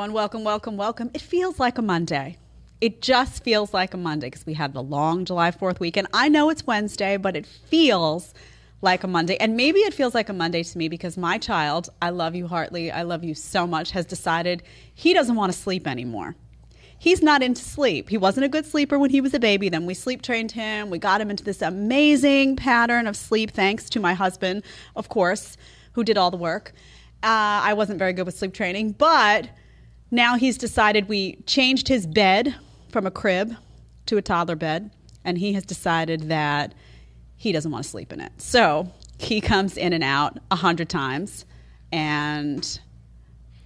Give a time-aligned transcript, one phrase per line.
[0.00, 0.14] everyone.
[0.14, 1.10] Welcome, welcome, welcome.
[1.12, 2.38] It feels like a Monday.
[2.80, 6.06] It just feels like a Monday because we had the long July 4th weekend.
[6.14, 8.32] I know it's Wednesday, but it feels
[8.80, 9.36] like a Monday.
[9.36, 12.46] And maybe it feels like a Monday to me because my child, I love you,
[12.46, 14.62] Hartley, I love you so much, has decided
[14.94, 16.34] he doesn't want to sleep anymore.
[16.98, 18.08] He's not into sleep.
[18.08, 19.68] He wasn't a good sleeper when he was a baby.
[19.68, 20.88] Then we sleep trained him.
[20.88, 24.62] We got him into this amazing pattern of sleep, thanks to my husband,
[24.96, 25.58] of course,
[25.92, 26.72] who did all the work.
[27.22, 29.50] Uh, I wasn't very good with sleep training, but
[30.10, 32.54] now he's decided we changed his bed
[32.88, 33.54] from a crib
[34.06, 34.90] to a toddler bed,
[35.24, 36.74] and he has decided that
[37.36, 38.32] he doesn't want to sleep in it.
[38.38, 41.44] So he comes in and out a hundred times,
[41.92, 42.80] and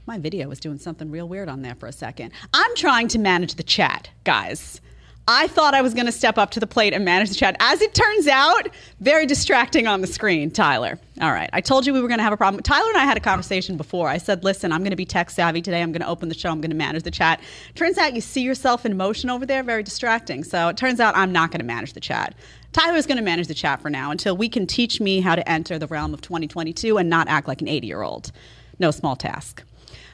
[0.07, 2.33] my video was doing something real weird on there for a second.
[2.53, 4.81] I'm trying to manage the chat, guys.
[5.27, 7.57] I thought I was going to step up to the plate and manage the chat.
[7.59, 8.69] As it turns out,
[9.01, 10.99] very distracting on the screen, Tyler.
[11.19, 11.49] All right.
[11.55, 12.63] I told you we were going to have a problem.
[12.63, 14.09] Tyler and I had a conversation before.
[14.09, 15.81] I said, listen, I'm going to be tech savvy today.
[15.81, 16.51] I'm going to open the show.
[16.51, 17.41] I'm going to manage the chat.
[17.75, 20.45] Turns out you see yourself in motion over there, very distracting.
[20.45, 22.35] So it turns out I'm not going to manage the chat.
[22.73, 25.49] Tyler's going to manage the chat for now until we can teach me how to
[25.49, 28.31] enter the realm of 2022 and not act like an 80 year old.
[28.79, 29.63] No small task.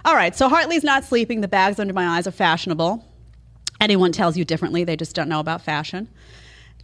[0.04, 0.36] All right.
[0.36, 1.40] So Hartley's not sleeping.
[1.40, 3.04] The bags under my eyes are fashionable
[3.80, 4.84] anyone tells you differently.
[4.84, 6.08] They just don't know about fashion.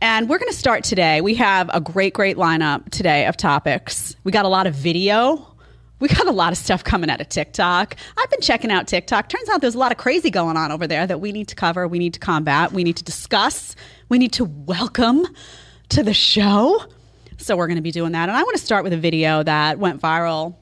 [0.01, 1.21] And we're going to start today.
[1.21, 4.17] We have a great, great lineup today of topics.
[4.25, 5.55] We got a lot of video.
[6.01, 7.97] We got a lot of stuff coming out of TikTok.
[8.19, 9.31] I've been checking out TikTok.
[9.31, 11.55] Turns out there's a lot of crazy going on over there that we need to
[11.55, 13.75] cover, we need to combat, we need to discuss,
[14.11, 15.27] we need to welcome
[15.89, 16.85] to the show.
[17.39, 18.29] So we're going to be doing that.
[18.29, 20.57] And I want to start with a video that went viral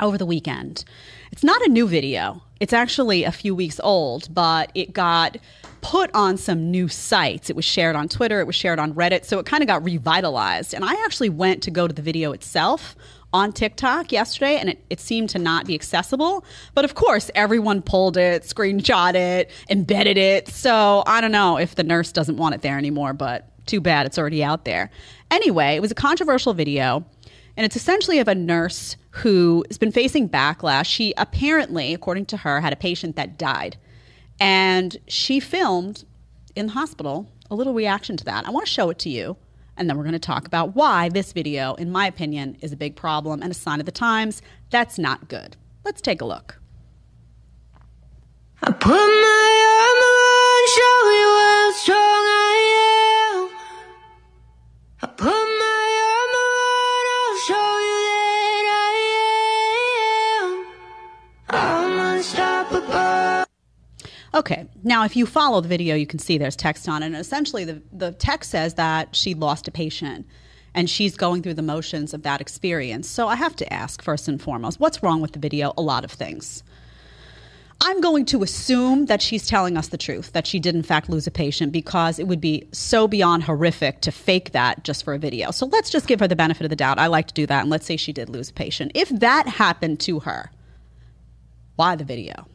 [0.00, 0.86] over the weekend.
[1.32, 2.42] It's not a new video.
[2.60, 5.36] It's actually a few weeks old, but it got
[5.82, 7.50] put on some new sites.
[7.50, 9.84] It was shared on Twitter, it was shared on Reddit, so it kind of got
[9.84, 10.72] revitalized.
[10.72, 12.96] And I actually went to go to the video itself
[13.34, 16.44] on TikTok yesterday and it, it seemed to not be accessible.
[16.74, 20.48] But of course, everyone pulled it, screenshot it, embedded it.
[20.48, 24.06] So I don't know if the nurse doesn't want it there anymore, but too bad
[24.06, 24.90] it's already out there.
[25.30, 27.04] Anyway, it was a controversial video.
[27.56, 30.86] And it's essentially of a nurse who has been facing backlash.
[30.86, 33.76] She apparently, according to her, had a patient that died.
[34.42, 36.04] And she filmed
[36.56, 38.44] in the hospital a little reaction to that.
[38.44, 39.36] I want to show it to you.
[39.76, 42.76] And then we're going to talk about why this video, in my opinion, is a
[42.76, 44.42] big problem and a sign of the times.
[44.70, 45.56] That's not good.
[45.84, 46.58] Let's take a look.
[48.64, 50.98] I put my arm around, show
[51.38, 52.56] how strong I
[53.36, 53.48] am.
[55.02, 55.41] I put
[64.34, 67.06] Okay, now if you follow the video, you can see there's text on it.
[67.06, 70.26] And essentially, the, the text says that she lost a patient
[70.74, 73.08] and she's going through the motions of that experience.
[73.08, 75.74] So I have to ask, first and foremost, what's wrong with the video?
[75.76, 76.62] A lot of things.
[77.84, 81.10] I'm going to assume that she's telling us the truth, that she did in fact
[81.10, 85.12] lose a patient, because it would be so beyond horrific to fake that just for
[85.12, 85.50] a video.
[85.50, 86.98] So let's just give her the benefit of the doubt.
[86.98, 87.60] I like to do that.
[87.60, 88.92] And let's say she did lose a patient.
[88.94, 90.52] If that happened to her,
[91.76, 92.46] why the video?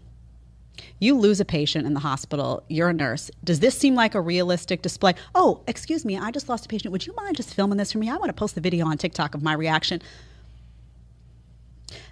[0.99, 3.29] You lose a patient in the hospital, you're a nurse.
[3.43, 5.13] Does this seem like a realistic display?
[5.35, 6.91] Oh, excuse me, I just lost a patient.
[6.91, 8.09] Would you mind just filming this for me?
[8.09, 10.01] I want to post the video on TikTok of my reaction.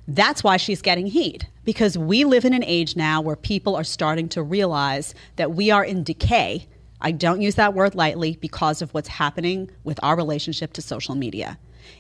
[0.08, 3.84] That's why she's getting heat because we live in an age now where people are
[3.84, 6.68] starting to realize that we are in decay.
[7.02, 11.16] I don't use that word lightly because of what's happening with our relationship to social
[11.16, 11.58] media.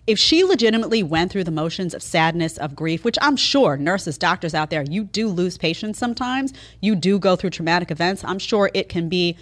[0.07, 4.17] If she legitimately went through the motions of sadness, of grief, which I'm sure nurses,
[4.17, 8.39] doctors out there, you do lose patients sometimes, you do go through traumatic events, I'm
[8.39, 9.37] sure it can be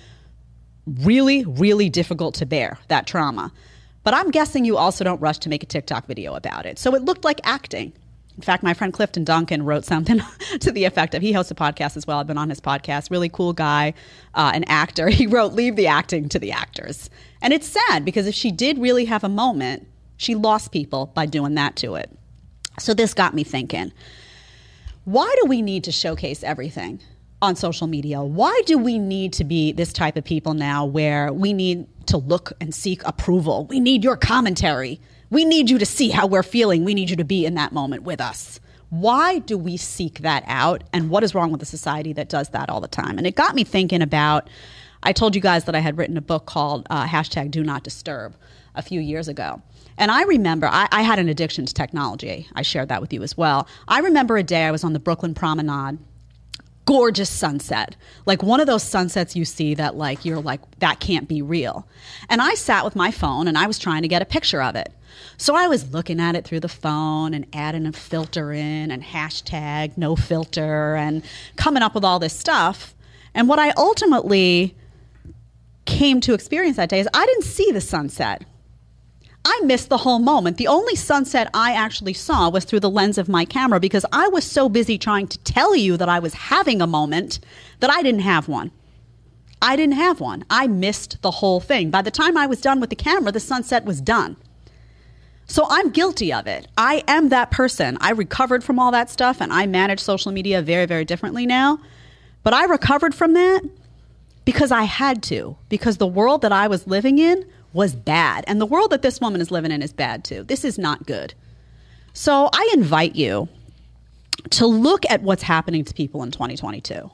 [0.86, 3.52] really, really difficult to bear that trauma.
[4.04, 6.78] But I'm guessing you also don't rush to make a TikTok video about it.
[6.78, 7.94] So it looked like acting.
[8.36, 10.20] In fact, my friend Clifton Duncan wrote something
[10.60, 12.20] to the effect of he hosts a podcast as well.
[12.20, 13.12] I've been on his podcast.
[13.12, 13.94] Really cool guy,
[14.34, 15.08] uh, an actor.
[15.14, 17.10] He wrote, Leave the acting to the actors.
[17.42, 19.88] And it's sad because if she did really have a moment,
[20.24, 22.10] she lost people by doing that to it.
[22.80, 23.92] So this got me thinking
[25.06, 27.02] why do we need to showcase everything
[27.42, 28.22] on social media?
[28.24, 32.18] Why do we need to be this type of people now where we need to
[32.18, 33.66] look and seek approval?
[33.66, 35.02] We need your commentary.
[35.30, 36.86] We need you to see how we're feeling.
[36.86, 38.62] We need you to be in that moment with us.
[38.92, 40.86] Why do we seek that out?
[40.94, 43.18] And what is wrong with a society that does that all the time?
[43.18, 44.50] And it got me thinking about
[45.06, 47.84] I told you guys that I had written a book called uh, hashtag Do Not
[47.84, 48.36] Disturb
[48.74, 49.62] a few years ago.
[49.98, 52.48] And I remember I, I, had an addiction to technology.
[52.54, 53.68] I shared that with you as well.
[53.88, 56.00] I remember a day I was on the Brooklyn Promenade.
[56.86, 57.96] gorgeous sunset.
[58.26, 61.88] Like one of those sunsets you see that like you're like that can't be real.
[62.30, 64.76] And I sat with my phone and I was trying to get a picture of
[64.76, 64.92] it.
[65.38, 69.04] So I was looking at it through the phone and adding a filter in and
[69.04, 71.24] hashtag no filter and
[71.56, 72.96] coming up with all this stuff.
[73.34, 74.76] And what I ultimately
[75.86, 78.44] came to experience that day is I didn't see the sunset.
[79.46, 80.58] I missed the whole moment.
[80.58, 84.28] The only sunset I actually saw was through the lens of my camera because I
[84.30, 87.40] was so busy trying to tell you that I was having a moment
[87.80, 88.72] that I didn't have one.
[89.62, 90.46] I didn't have one.
[90.50, 91.90] I missed the whole thing.
[91.90, 94.38] By the time I was done with the camera, the sunset was done.
[95.46, 96.68] So I'm guilty of it.
[96.78, 97.98] I am that person.
[98.00, 101.80] I recovered from all that stuff and I manage social media very, very differently now.
[102.44, 103.62] But I recovered from that
[104.46, 108.46] because I had to, because the world that I was living in was bad.
[108.48, 110.44] And the world that this woman is living in is bad too.
[110.44, 111.34] This is not good.
[112.14, 113.50] So I invite you
[114.52, 117.10] to look at what's happening to people in 2022.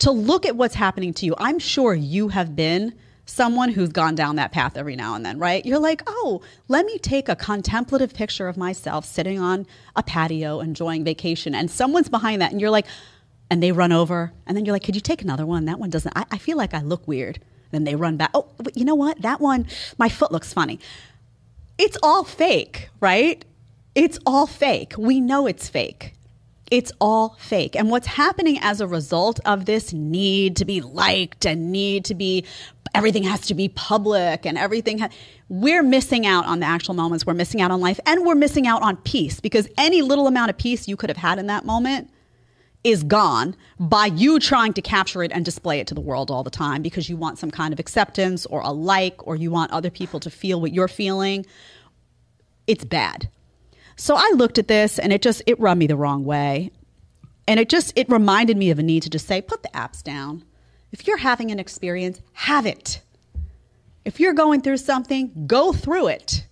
[0.00, 1.34] To look at what's happening to you.
[1.38, 2.94] I'm sure you have been
[3.26, 5.66] someone who's gone down that path every now and then, right?
[5.66, 9.66] You're like, oh, let me take a contemplative picture of myself sitting on
[9.96, 11.54] a patio enjoying vacation.
[11.54, 12.86] And someone's behind that, and you're like,
[13.50, 14.32] and they run over.
[14.46, 15.66] And then you're like, could you take another one?
[15.66, 17.40] That one doesn't, I, I feel like I look weird.
[17.70, 18.30] Then they run back.
[18.34, 19.20] Oh, you know what?
[19.22, 19.66] That one,
[19.98, 20.80] my foot looks funny.
[21.76, 23.44] It's all fake, right?
[23.94, 24.94] It's all fake.
[24.96, 26.14] We know it's fake.
[26.70, 27.76] It's all fake.
[27.76, 32.14] And what's happening as a result of this need to be liked and need to
[32.14, 32.44] be,
[32.94, 35.08] everything has to be public and everything, ha-
[35.48, 37.24] we're missing out on the actual moments.
[37.24, 40.50] We're missing out on life and we're missing out on peace because any little amount
[40.50, 42.10] of peace you could have had in that moment
[42.84, 46.42] is gone by you trying to capture it and display it to the world all
[46.42, 49.72] the time because you want some kind of acceptance or a like or you want
[49.72, 51.44] other people to feel what you're feeling.
[52.66, 53.28] It's bad.
[53.96, 56.70] So I looked at this and it just it rubbed me the wrong way.
[57.48, 60.02] And it just it reminded me of a need to just say put the apps
[60.02, 60.44] down.
[60.92, 63.02] If you're having an experience, have it.
[64.04, 66.46] If you're going through something, go through it.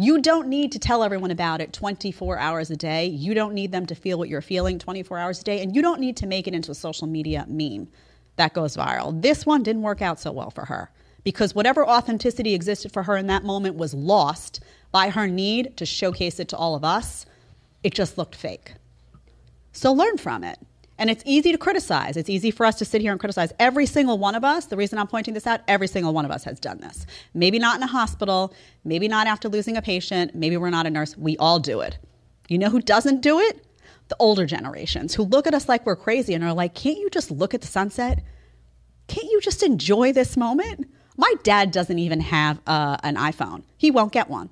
[0.00, 3.06] You don't need to tell everyone about it 24 hours a day.
[3.06, 5.60] You don't need them to feel what you're feeling 24 hours a day.
[5.60, 7.88] And you don't need to make it into a social media meme
[8.36, 9.20] that goes viral.
[9.20, 10.92] This one didn't work out so well for her
[11.24, 14.60] because whatever authenticity existed for her in that moment was lost
[14.92, 17.26] by her need to showcase it to all of us.
[17.82, 18.74] It just looked fake.
[19.72, 20.60] So learn from it.
[20.98, 22.16] And it's easy to criticize.
[22.16, 23.52] It's easy for us to sit here and criticize.
[23.60, 26.30] Every single one of us, the reason I'm pointing this out, every single one of
[26.32, 27.06] us has done this.
[27.34, 28.52] Maybe not in a hospital,
[28.84, 31.16] maybe not after losing a patient, maybe we're not a nurse.
[31.16, 31.98] We all do it.
[32.48, 33.64] You know who doesn't do it?
[34.08, 37.10] The older generations who look at us like we're crazy and are like, can't you
[37.10, 38.22] just look at the sunset?
[39.06, 40.90] Can't you just enjoy this moment?
[41.16, 44.50] My dad doesn't even have uh, an iPhone, he won't get one.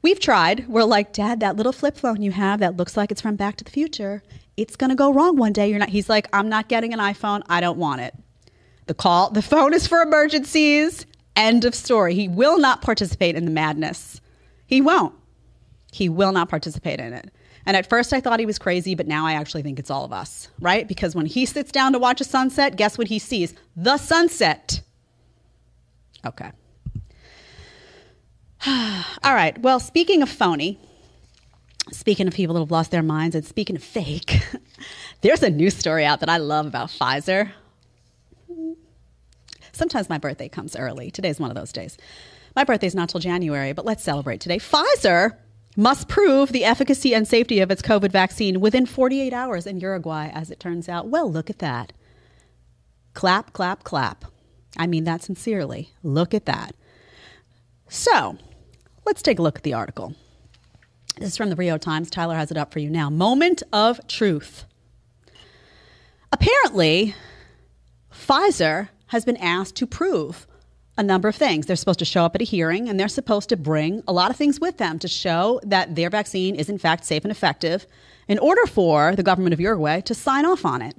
[0.00, 0.68] We've tried.
[0.68, 3.56] We're like, Dad, that little flip phone you have that looks like it's from Back
[3.56, 4.22] to the Future,
[4.58, 5.70] it's going to go wrong one day.
[5.70, 5.88] You're not.
[5.88, 7.42] He's like, I'm not getting an iPhone.
[7.48, 8.14] I don't want it.
[8.86, 11.06] The call, the phone is for emergencies.
[11.36, 12.14] End of story.
[12.14, 14.20] He will not participate in the madness.
[14.66, 15.14] He won't.
[15.92, 17.30] He will not participate in it.
[17.64, 20.04] And at first I thought he was crazy, but now I actually think it's all
[20.04, 20.88] of us, right?
[20.88, 23.54] Because when he sits down to watch a sunset, guess what he sees?
[23.76, 24.80] The sunset.
[26.26, 26.50] Okay.
[28.66, 29.56] all right.
[29.60, 30.80] Well, speaking of phony,
[31.92, 34.40] Speaking of people that have lost their minds and speaking of fake,
[35.20, 37.50] there's a news story out that I love about Pfizer.
[39.72, 41.10] Sometimes my birthday comes early.
[41.10, 41.96] Today's one of those days.
[42.56, 44.58] My birthday's not till January, but let's celebrate today.
[44.58, 45.36] Pfizer
[45.76, 50.30] must prove the efficacy and safety of its COVID vaccine within 48 hours in Uruguay,
[50.32, 51.08] as it turns out.
[51.08, 51.92] Well, look at that.
[53.14, 54.24] Clap, clap, clap.
[54.76, 55.90] I mean that sincerely.
[56.02, 56.74] Look at that.
[57.88, 58.36] So,
[59.06, 60.14] let's take a look at the article.
[61.18, 62.10] This is from the Rio Times.
[62.10, 63.10] Tyler has it up for you now.
[63.10, 64.64] Moment of truth.
[66.30, 67.14] Apparently,
[68.12, 70.46] Pfizer has been asked to prove
[70.96, 71.66] a number of things.
[71.66, 74.30] They're supposed to show up at a hearing and they're supposed to bring a lot
[74.30, 77.86] of things with them to show that their vaccine is, in fact, safe and effective
[78.28, 80.96] in order for the government of Uruguay to sign off on it.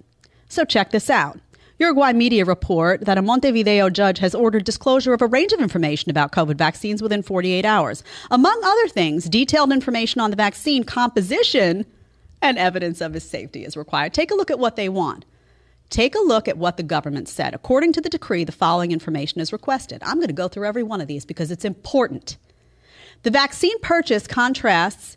[0.50, 1.40] So, check this out.
[1.80, 6.10] Uruguay media report that a Montevideo judge has ordered disclosure of a range of information
[6.10, 8.04] about COVID vaccines within 48 hours.
[8.30, 11.86] Among other things, detailed information on the vaccine composition
[12.42, 14.14] and evidence of its safety is required.
[14.14, 15.24] Take a look at what they want.
[15.90, 17.54] Take a look at what the government said.
[17.54, 20.04] According to the decree, the following information is requested.
[20.04, 22.36] I'm going to go through every one of these because it's important.
[23.24, 25.16] The vaccine purchase contrasts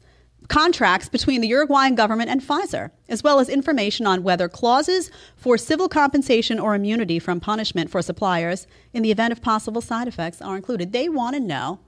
[0.49, 5.57] contracts between the Uruguayan government and Pfizer, as well as information on whether clauses for
[5.57, 10.43] civil compensation or immunity from punishment for suppliers in the event of possible side effects
[10.43, 10.93] are included.
[10.93, 11.81] They want to know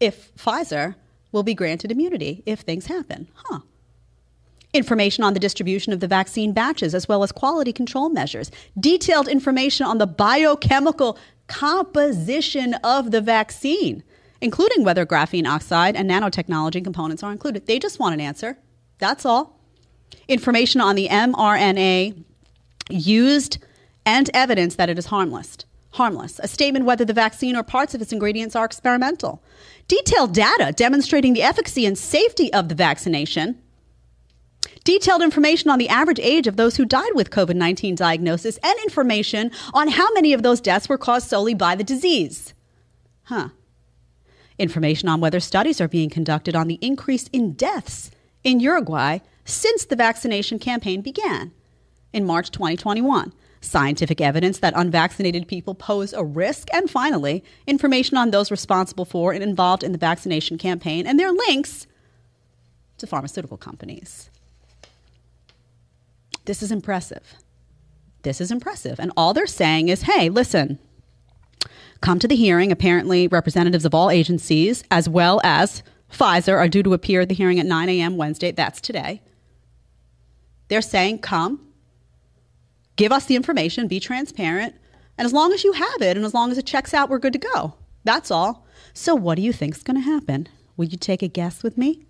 [0.00, 0.96] if Pfizer
[1.32, 3.28] will be granted immunity if things happen.
[3.34, 3.60] Huh.
[4.74, 9.28] information on the distribution of the vaccine batches, as well as quality control measures, detailed
[9.28, 14.02] information on the biochemical composition of the vaccine,
[14.42, 17.66] including whether graphene oxide and nanotechnology components are included.
[17.66, 18.58] They just want an answer.
[18.98, 19.58] That's all.
[20.28, 22.24] Information on the mRNA
[22.90, 23.58] used
[24.04, 25.56] and evidence that it is harmless.
[25.92, 26.38] Harmless.
[26.42, 29.42] A statement whether the vaccine or parts of its ingredients are experimental.
[29.88, 33.58] Detailed data demonstrating the efficacy and safety of the vaccination
[34.84, 38.78] detailed information on the average age of those who died with COVID 19 diagnosis, and
[38.80, 42.54] information on how many of those deaths were caused solely by the disease.
[43.24, 43.50] Huh.
[44.58, 48.10] Information on whether studies are being conducted on the increase in deaths
[48.44, 51.52] in Uruguay since the vaccination campaign began
[52.12, 53.32] in March 2021.
[53.60, 56.68] Scientific evidence that unvaccinated people pose a risk.
[56.72, 61.32] And finally, information on those responsible for and involved in the vaccination campaign and their
[61.32, 61.86] links
[62.98, 64.30] to pharmaceutical companies.
[66.44, 67.36] This is impressive.
[68.22, 68.98] This is impressive.
[68.98, 70.78] And all they're saying is hey, listen,
[72.02, 72.70] come to the hearing.
[72.70, 75.82] Apparently, representatives of all agencies, as well as
[76.12, 78.16] Pfizer, are due to appear at the hearing at 9 a.m.
[78.16, 78.52] Wednesday.
[78.52, 79.22] That's today.
[80.68, 81.66] They're saying, come,
[82.96, 84.74] give us the information, be transparent.
[85.18, 87.18] And as long as you have it and as long as it checks out, we're
[87.18, 87.74] good to go.
[88.04, 88.66] That's all.
[88.94, 90.48] So, what do you think is going to happen?
[90.76, 92.04] Will you take a guess with me?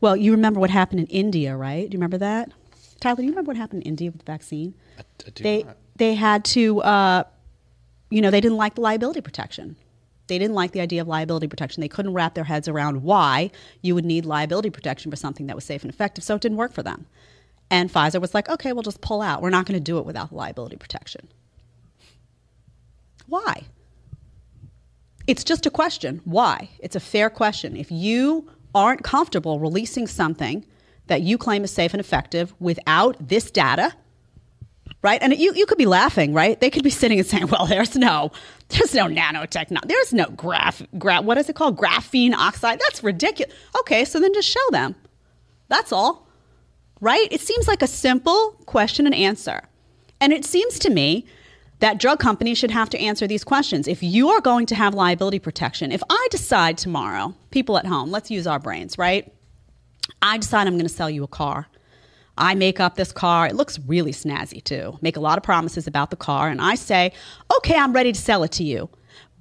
[0.00, 1.88] Well, you remember what happened in India, right?
[1.88, 2.50] Do you remember that?
[3.00, 4.74] Tyler, do you remember what happened in India with the vaccine?
[4.98, 5.76] I, I they not.
[5.96, 7.24] they had to, uh,
[8.14, 9.74] you know, they didn't like the liability protection.
[10.28, 11.80] They didn't like the idea of liability protection.
[11.80, 13.50] They couldn't wrap their heads around why
[13.82, 16.22] you would need liability protection for something that was safe and effective.
[16.22, 17.06] So it didn't work for them.
[17.70, 19.42] And Pfizer was like, okay, we'll just pull out.
[19.42, 21.26] We're not going to do it without liability protection.
[23.26, 23.64] Why?
[25.26, 26.20] It's just a question.
[26.24, 26.68] Why?
[26.78, 27.76] It's a fair question.
[27.76, 30.64] If you aren't comfortable releasing something
[31.08, 33.92] that you claim is safe and effective without this data,
[35.04, 35.22] right?
[35.22, 36.58] And you, you could be laughing, right?
[36.58, 38.32] They could be sitting and saying, well, there's no,
[38.70, 39.86] there's no nanotechnology.
[39.86, 41.76] There's no graph, gra- what is it called?
[41.76, 42.80] Graphene oxide.
[42.80, 43.54] That's ridiculous.
[43.80, 44.96] Okay, so then just show them.
[45.68, 46.26] That's all,
[47.00, 47.28] right?
[47.30, 49.62] It seems like a simple question and answer.
[50.20, 51.26] And it seems to me
[51.80, 53.86] that drug companies should have to answer these questions.
[53.86, 58.10] If you are going to have liability protection, if I decide tomorrow, people at home,
[58.10, 59.30] let's use our brains, right?
[60.22, 61.66] I decide I'm going to sell you a car.
[62.36, 63.46] I make up this car.
[63.46, 64.98] It looks really snazzy too.
[65.00, 66.48] Make a lot of promises about the car.
[66.48, 67.12] And I say,
[67.56, 68.88] okay, I'm ready to sell it to you.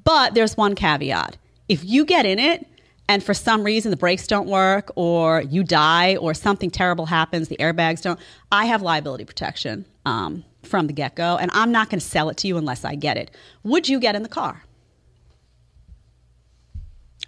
[0.03, 1.37] But there's one caveat.
[1.69, 2.67] If you get in it
[3.07, 7.47] and for some reason the brakes don't work or you die or something terrible happens,
[7.47, 8.19] the airbags don't,
[8.51, 11.37] I have liability protection um, from the get go.
[11.37, 13.31] And I'm not going to sell it to you unless I get it.
[13.63, 14.63] Would you get in the car?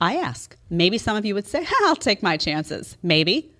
[0.01, 0.55] I ask.
[0.69, 2.97] Maybe some of you would say, I'll take my chances.
[3.01, 3.51] Maybe.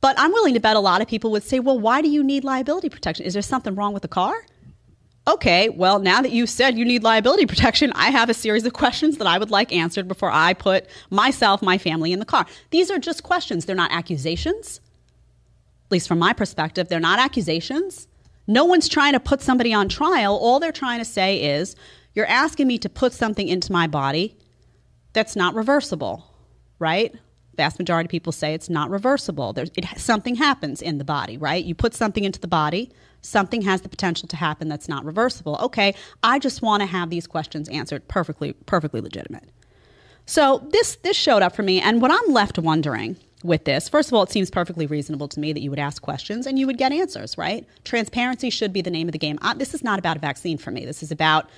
[0.00, 2.22] But I'm willing to bet a lot of people would say, well, why do you
[2.22, 3.26] need liability protection?
[3.26, 4.34] Is there something wrong with the car?
[5.28, 8.72] Okay, well, now that you said you need liability protection, I have a series of
[8.72, 12.46] questions that I would like answered before I put myself, my family in the car.
[12.70, 14.80] These are just questions, they're not accusations.
[15.86, 18.08] At least from my perspective, they're not accusations.
[18.46, 20.36] No one's trying to put somebody on trial.
[20.36, 21.76] All they're trying to say is,
[22.14, 24.36] you're asking me to put something into my body
[25.12, 26.26] that's not reversible,
[26.78, 27.14] right?
[27.60, 29.52] Vast majority of people say it's not reversible.
[29.52, 31.62] There's, it, something happens in the body, right?
[31.62, 32.90] You put something into the body,
[33.20, 35.58] something has the potential to happen that's not reversible.
[35.60, 39.50] Okay, I just want to have these questions answered perfectly, perfectly legitimate.
[40.24, 44.08] So this this showed up for me, and what I'm left wondering with this, first
[44.08, 46.66] of all, it seems perfectly reasonable to me that you would ask questions and you
[46.66, 47.66] would get answers, right?
[47.84, 49.38] Transparency should be the name of the game.
[49.42, 50.86] I, this is not about a vaccine for me.
[50.86, 51.50] This is about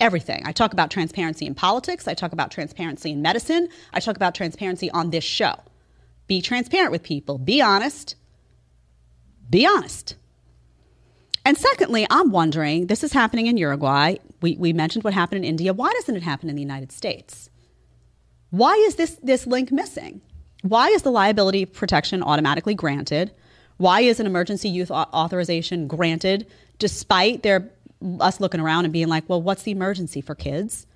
[0.00, 0.42] everything.
[0.44, 4.34] I talk about transparency in politics, I talk about transparency in medicine, I talk about
[4.34, 5.54] transparency on this show.
[6.26, 8.16] Be transparent with people, be honest.
[9.50, 10.16] Be honest.
[11.44, 14.16] And secondly, I'm wondering this is happening in Uruguay.
[14.40, 15.74] We, we mentioned what happened in India.
[15.74, 17.50] Why doesn't it happen in the United States?
[18.50, 20.22] Why is this, this link missing?
[20.62, 23.32] Why is the liability protection automatically granted?
[23.76, 26.46] Why is an emergency use authorization granted
[26.78, 27.70] despite there
[28.20, 30.86] us looking around and being like, well, what's the emergency for kids?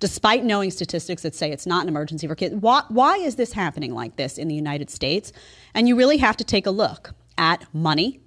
[0.00, 3.52] Despite knowing statistics that say it's not an emergency for kids, why, why is this
[3.52, 5.32] happening like this in the United States?
[5.74, 8.20] And you really have to take a look at money,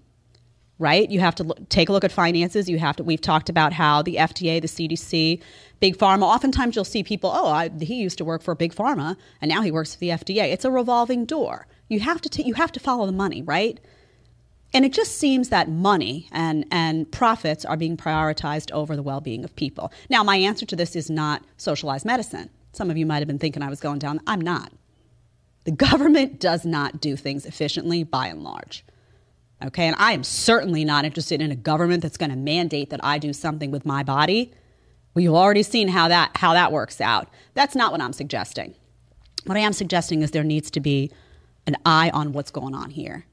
[0.80, 1.10] right?
[1.10, 2.68] You have to look, take a look at finances.
[2.68, 3.04] You have to.
[3.04, 5.42] We've talked about how the FDA, the CDC,
[5.80, 6.24] big pharma.
[6.24, 7.32] Oftentimes, you'll see people.
[7.34, 10.10] Oh, I, he used to work for big pharma, and now he works for the
[10.10, 10.52] FDA.
[10.52, 11.68] It's a revolving door.
[11.88, 12.30] You have to.
[12.30, 13.80] T- you have to follow the money, right?
[14.74, 19.22] And it just seems that money and, and profits are being prioritized over the well
[19.22, 19.92] being of people.
[20.10, 22.50] Now, my answer to this is not socialized medicine.
[22.74, 24.22] Some of you might have been thinking I was going down.
[24.28, 24.72] I'm not.
[25.66, 28.86] The government does not do things efficiently by and large.
[29.64, 33.04] Okay, and I am certainly not interested in a government that's going to mandate that
[33.04, 34.54] I do something with my body.
[35.16, 37.30] You've already seen how that how that works out.
[37.54, 38.74] That's not what I'm suggesting.
[39.46, 41.12] What I am suggesting is there needs to be
[41.68, 43.26] an eye on what's going on here.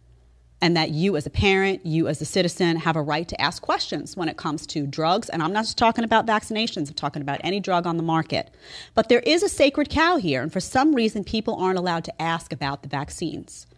[0.61, 3.63] And that you, as a parent, you, as a citizen, have a right to ask
[3.63, 5.29] questions when it comes to drugs.
[5.29, 8.51] And I'm not just talking about vaccinations, I'm talking about any drug on the market.
[8.95, 12.23] But there is a sacred cow here, and for some reason, people aren't allowed to
[12.23, 13.69] ask about the vaccines.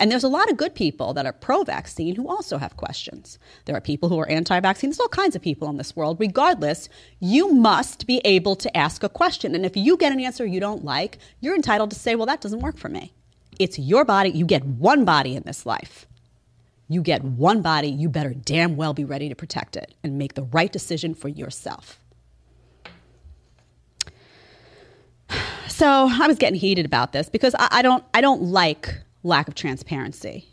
[0.00, 3.38] And there's a lot of good people that are pro vaccine who also have questions.
[3.66, 4.88] There are people who are anti vaccine.
[4.88, 6.16] There's all kinds of people in this world.
[6.18, 6.88] Regardless,
[7.20, 9.54] you must be able to ask a question.
[9.54, 12.40] And if you get an answer you don't like, you're entitled to say, well, that
[12.40, 13.12] doesn't work for me.
[13.60, 14.30] It's your body.
[14.30, 16.06] You get one body in this life.
[16.88, 17.88] You get one body.
[17.88, 21.28] You better damn well be ready to protect it and make the right decision for
[21.28, 22.00] yourself.
[25.68, 29.48] So I was getting heated about this because I, I don't I don't like lack
[29.48, 30.46] of transparency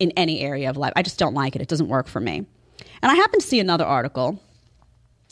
[0.00, 0.94] in any area of life.
[0.96, 1.60] I just don't like it.
[1.60, 2.46] It doesn't work for me.
[3.02, 4.40] And I happened to see another article.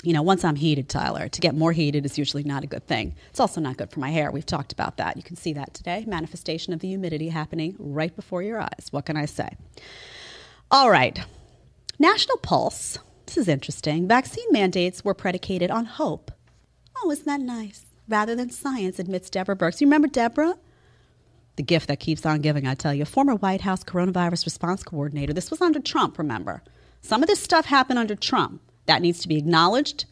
[0.02, 2.86] You know, once I'm heated, Tyler, to get more heated is usually not a good
[2.86, 3.14] thing.
[3.28, 4.30] It's also not good for my hair.
[4.30, 5.16] We've talked about that.
[5.16, 6.04] You can see that today.
[6.06, 8.88] Manifestation of the humidity happening right before your eyes.
[8.90, 9.50] What can I say?
[10.70, 11.20] All right.
[11.98, 12.98] National Pulse.
[13.26, 14.08] This is interesting.
[14.08, 16.30] Vaccine mandates were predicated on hope.
[17.02, 17.84] Oh, isn't that nice?
[18.08, 19.80] Rather than science, admits Deborah Birx.
[19.80, 20.56] You remember Deborah?
[21.60, 23.04] the gift that keeps on giving, I tell you.
[23.04, 25.34] Former White House coronavirus response coordinator.
[25.34, 26.62] This was under Trump, remember.
[27.02, 28.62] Some of this stuff happened under Trump.
[28.86, 30.06] That needs to be acknowledged,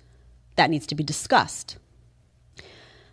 [0.57, 1.79] that needs to be discussed.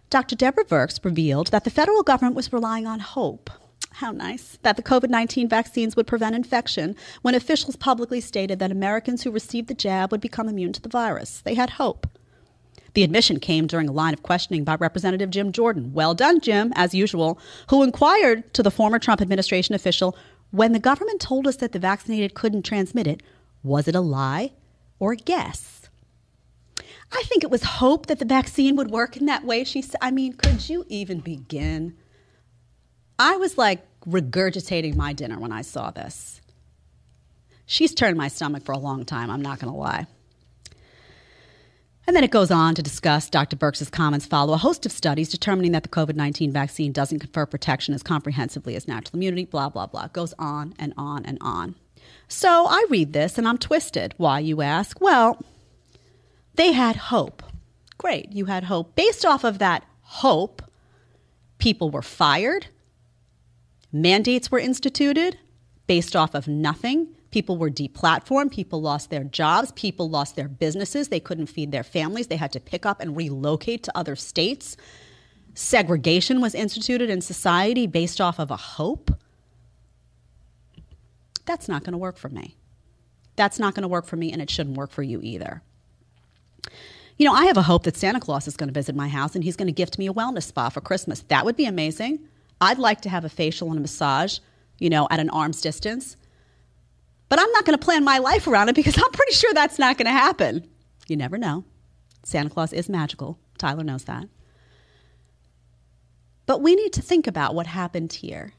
[0.09, 0.35] Dr.
[0.35, 3.50] Deborah Birx revealed that the federal government was relying on hope.
[3.91, 4.59] How nice.
[4.62, 9.31] That the COVID 19 vaccines would prevent infection when officials publicly stated that Americans who
[9.31, 11.41] received the jab would become immune to the virus.
[11.41, 12.07] They had hope.
[12.93, 15.93] The admission came during a line of questioning by Representative Jim Jordan.
[15.93, 20.15] Well done, Jim, as usual, who inquired to the former Trump administration official
[20.51, 23.21] when the government told us that the vaccinated couldn't transmit it,
[23.63, 24.51] was it a lie
[24.99, 25.89] or guess?
[27.11, 29.63] I think it was hope that the vaccine would work in that way.
[29.63, 31.95] She said, I mean, could you even begin?
[33.17, 36.41] I was like regurgitating my dinner when I saw this.
[37.65, 40.08] She's turned my stomach for a long time, I'm not going to lie.
[42.08, 43.55] And then it goes on to discuss Dr.
[43.55, 47.47] Birx's comments follow a host of studies determining that the COVID 19 vaccine doesn't confer
[47.47, 50.05] protection as comprehensively as natural immunity, blah, blah, blah.
[50.05, 51.75] It goes on and on and on.
[52.27, 54.13] So I read this and I'm twisted.
[54.17, 54.99] Why, you ask?
[54.99, 55.41] Well,
[56.55, 57.43] they had hope.
[57.97, 58.95] Great, you had hope.
[58.95, 60.61] Based off of that hope,
[61.57, 62.67] people were fired,
[63.91, 65.38] mandates were instituted
[65.88, 67.07] based off of nothing.
[67.31, 68.51] People were deplatformed.
[68.51, 69.71] People lost their jobs.
[69.73, 71.09] People lost their businesses.
[71.09, 72.27] They couldn't feed their families.
[72.27, 74.77] They had to pick up and relocate to other states.
[75.53, 79.11] Segregation was instituted in society based off of a hope.
[81.45, 82.55] That's not going to work for me.
[83.36, 85.62] That's not going to work for me, and it shouldn't work for you either.
[87.17, 89.36] You know, I have a hope that Santa Claus is going to visit my house
[89.36, 91.21] and he's going to gift me a wellness spa for Christmas.
[91.29, 92.19] That would be amazing.
[92.60, 94.39] I'd like to have a facial and a massage,
[94.79, 96.17] you know, at an arm's distance.
[97.29, 99.79] But I'm not going to plan my life around it because I'm pretty sure that's
[99.79, 100.67] not going to happen.
[101.08, 101.63] You never know.
[102.23, 103.39] Santa Claus is magical.
[103.58, 104.27] Tyler knows that.
[106.45, 108.53] But we need to think about what happened here.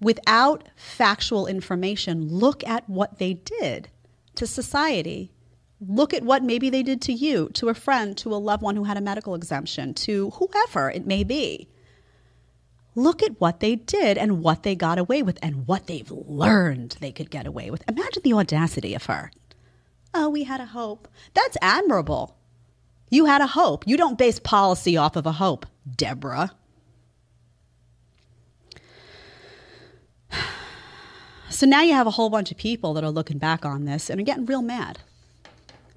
[0.00, 3.88] Without factual information, look at what they did
[4.34, 5.32] to society.
[5.80, 8.76] Look at what maybe they did to you, to a friend, to a loved one
[8.76, 11.68] who had a medical exemption, to whoever it may be
[12.96, 16.96] look at what they did and what they got away with and what they've learned
[17.00, 17.84] they could get away with.
[17.88, 19.30] Imagine the audacity of her.
[20.14, 21.06] Oh, we had a hope.
[21.34, 22.36] That's admirable.
[23.10, 23.86] You had a hope.
[23.86, 26.50] You don't base policy off of a hope, Deborah.
[31.56, 34.10] So now you have a whole bunch of people that are looking back on this
[34.10, 34.98] and are getting real mad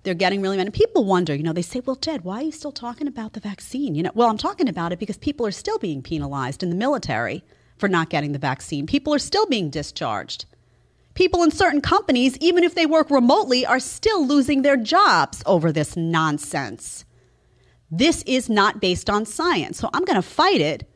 [0.04, 0.68] they're getting really mad.
[0.68, 3.34] And people wonder, you know, they say, well, Jed, why are you still talking about
[3.34, 3.96] the vaccine?
[3.96, 6.76] You know, well, I'm talking about it because people are still being penalized in the
[6.76, 7.44] military
[7.78, 8.88] for not getting the vaccine.
[8.88, 10.46] People are still being discharged.
[11.14, 15.72] People in certain companies, even if they work remotely, are still losing their jobs over
[15.72, 17.04] this nonsense.
[17.92, 19.78] This is not based on science.
[19.80, 20.90] So I'm going to fight it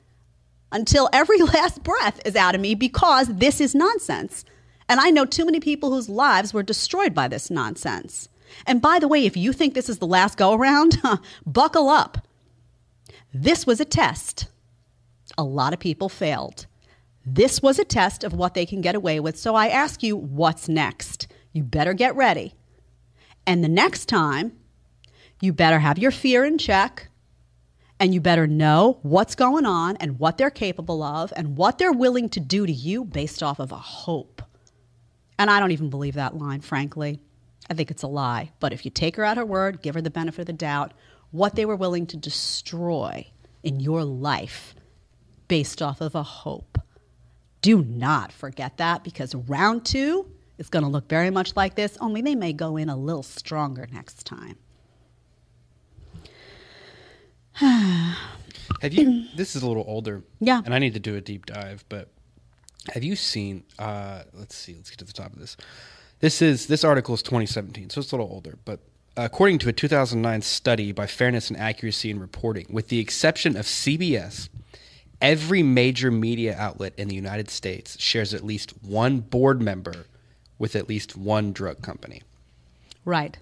[0.71, 4.45] until every last breath is out of me because this is nonsense.
[4.89, 8.29] And I know too many people whose lives were destroyed by this nonsense.
[8.67, 11.01] And by the way, if you think this is the last go around,
[11.45, 12.27] buckle up.
[13.33, 14.47] This was a test.
[15.37, 16.67] A lot of people failed.
[17.25, 19.37] This was a test of what they can get away with.
[19.37, 21.27] So I ask you, what's next?
[21.53, 22.53] You better get ready.
[23.47, 24.53] And the next time,
[25.41, 27.09] you better have your fear in check
[27.99, 31.93] And you better know what's going on and what they're capable of and what they're
[31.93, 34.41] willing to do to you based off of a hope.
[35.37, 37.19] And I don't even believe that line, frankly.
[37.69, 38.51] I think it's a lie.
[38.59, 40.93] But if you take her at her word, give her the benefit of the doubt,
[41.31, 43.27] what they were willing to destroy
[43.63, 44.75] in your life
[45.47, 46.77] based off of a hope.
[47.61, 51.97] Do not forget that because round two is going to look very much like this,
[51.99, 54.57] only they may go in a little stronger next time.
[57.55, 59.25] Have you?
[59.35, 60.23] This is a little older.
[60.39, 60.61] Yeah.
[60.65, 62.12] And I need to do a deep dive, but
[62.89, 63.63] have you seen?
[63.79, 64.75] Uh, let's see.
[64.75, 65.57] Let's get to the top of this.
[66.19, 68.79] This is this article is 2017, so it's a little older, but
[69.17, 73.65] according to a 2009 study by Fairness and Accuracy in Reporting, with the exception of
[73.65, 74.49] CBS,
[75.21, 80.05] every major media outlet in the United States shares at least one board member
[80.57, 82.21] with at least one drug company.
[83.05, 83.37] Right.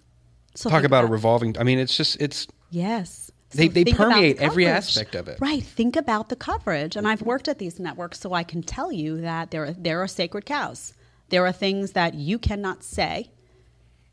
[0.55, 1.57] So Talk about a revolving.
[1.57, 3.30] I mean, it's just it's Yes.
[3.53, 5.37] They- they permeate the every aspect of it.
[5.39, 5.63] Right.
[5.63, 6.95] Think about the coverage.
[6.95, 10.01] And I've worked at these networks, so I can tell you that there are, there
[10.01, 10.93] are sacred cows.
[11.29, 13.31] There are things that you cannot say.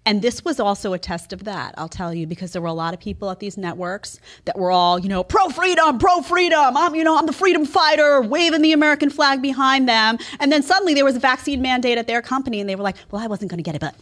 [0.07, 2.73] And this was also a test of that, I'll tell you, because there were a
[2.73, 6.77] lot of people at these networks that were all, you know, pro freedom, pro freedom.
[6.79, 10.17] I'm, you know, I'm the freedom fighter, waving the American flag behind them.
[10.41, 12.97] And then suddenly there was a vaccine mandate at their company, and they were like,
[13.11, 13.95] well, I wasn't going to get it, but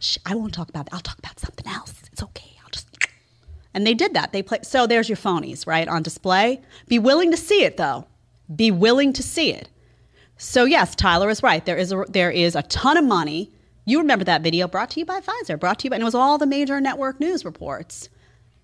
[0.00, 0.94] Shh, I won't talk about that.
[0.94, 1.94] I'll talk about something else.
[2.12, 2.57] It's okay.
[3.78, 4.32] And they did that.
[4.32, 4.58] They play.
[4.62, 6.60] So there's your phonies, right, on display.
[6.88, 8.06] Be willing to see it, though.
[8.56, 9.68] Be willing to see it.
[10.36, 11.64] So yes, Tyler is right.
[11.64, 13.52] There is a, there is a ton of money.
[13.84, 16.04] You remember that video brought to you by Pfizer, brought to you by, and it
[16.04, 18.08] was all the major network news reports.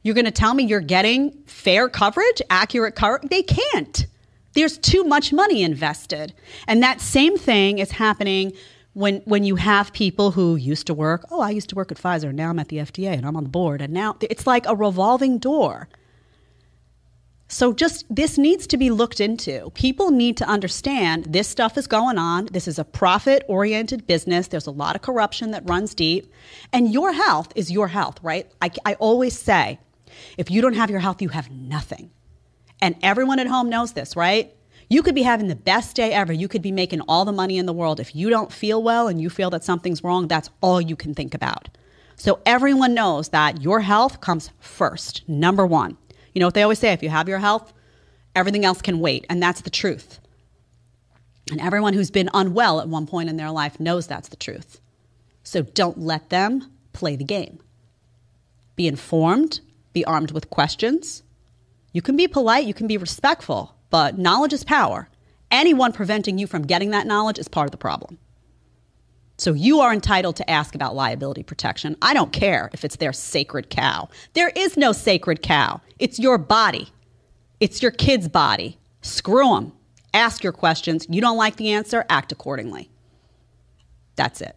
[0.02, 3.30] You're going to tell me you're getting fair coverage, accurate coverage?
[3.30, 4.06] They can't.
[4.54, 6.34] There's too much money invested.
[6.66, 8.52] And that same thing is happening
[8.94, 11.98] when when you have people who used to work, oh, I used to work at
[11.98, 14.66] Pfizer, now I'm at the FDA and I'm on the board and now it's like
[14.66, 15.88] a revolving door.
[17.48, 19.70] So just this needs to be looked into.
[19.74, 22.46] People need to understand this stuff is going on.
[22.46, 24.48] This is a profit oriented business.
[24.48, 26.32] There's a lot of corruption that runs deep.
[26.72, 28.50] And your health is your health, right?
[28.62, 29.78] I, I always say
[30.38, 32.10] if you don't have your health, you have nothing.
[32.80, 34.54] And everyone at home knows this, right?
[34.88, 36.32] You could be having the best day ever.
[36.32, 38.00] You could be making all the money in the world.
[38.00, 41.14] If you don't feel well and you feel that something's wrong, that's all you can
[41.14, 41.68] think about.
[42.16, 45.96] So everyone knows that your health comes first, number one.
[46.32, 47.72] You know what they always say if you have your health,
[48.34, 49.26] everything else can wait.
[49.28, 50.20] And that's the truth.
[51.50, 54.80] And everyone who's been unwell at one point in their life knows that's the truth.
[55.42, 57.60] So don't let them play the game.
[58.76, 59.60] Be informed,
[59.92, 61.22] be armed with questions.
[61.92, 65.08] You can be polite, you can be respectful, but knowledge is power.
[65.52, 68.18] Anyone preventing you from getting that knowledge is part of the problem.
[69.38, 71.96] So you are entitled to ask about liability protection.
[72.02, 74.08] I don't care if it's their sacred cow.
[74.32, 75.80] There is no sacred cow.
[76.00, 76.92] It's your body.
[77.60, 78.80] It's your kid's body.
[79.02, 79.72] Screw them.
[80.12, 81.06] Ask your questions.
[81.08, 82.90] You don't like the answer, act accordingly.
[84.16, 84.56] That's it.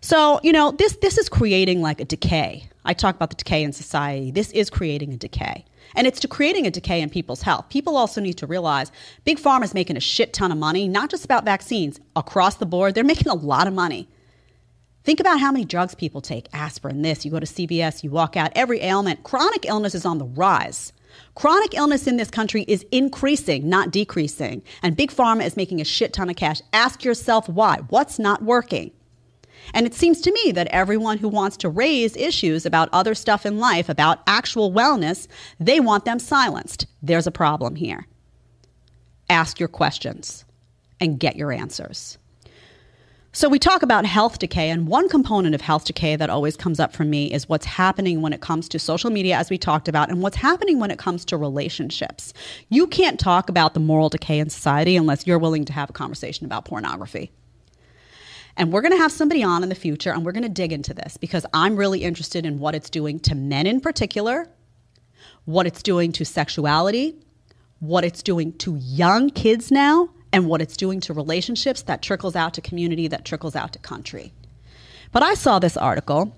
[0.00, 2.68] So, you know, this this is creating like a decay.
[2.84, 4.30] I talk about the decay in society.
[4.30, 5.64] This is creating a decay.
[5.94, 7.68] And it's to creating a decay in people's health.
[7.68, 8.90] People also need to realize
[9.24, 12.66] Big Pharma is making a shit ton of money, not just about vaccines, across the
[12.66, 12.94] board.
[12.94, 14.08] They're making a lot of money.
[15.04, 18.38] Think about how many drugs people take aspirin, this, you go to CVS, you walk
[18.38, 19.22] out, every ailment.
[19.22, 20.94] Chronic illness is on the rise.
[21.34, 24.62] Chronic illness in this country is increasing, not decreasing.
[24.82, 26.62] And Big Pharma is making a shit ton of cash.
[26.72, 27.80] Ask yourself why.
[27.90, 28.92] What's not working?
[29.72, 33.46] And it seems to me that everyone who wants to raise issues about other stuff
[33.46, 35.26] in life, about actual wellness,
[35.58, 36.86] they want them silenced.
[37.02, 38.06] There's a problem here.
[39.30, 40.44] Ask your questions
[41.00, 42.18] and get your answers.
[43.36, 46.78] So, we talk about health decay, and one component of health decay that always comes
[46.78, 49.88] up for me is what's happening when it comes to social media, as we talked
[49.88, 52.32] about, and what's happening when it comes to relationships.
[52.68, 55.92] You can't talk about the moral decay in society unless you're willing to have a
[55.92, 57.32] conversation about pornography.
[58.56, 60.72] And we're going to have somebody on in the future and we're going to dig
[60.72, 64.48] into this because I'm really interested in what it's doing to men in particular,
[65.44, 67.16] what it's doing to sexuality,
[67.80, 72.34] what it's doing to young kids now, and what it's doing to relationships that trickles
[72.34, 74.32] out to community, that trickles out to country.
[75.12, 76.34] But I saw this article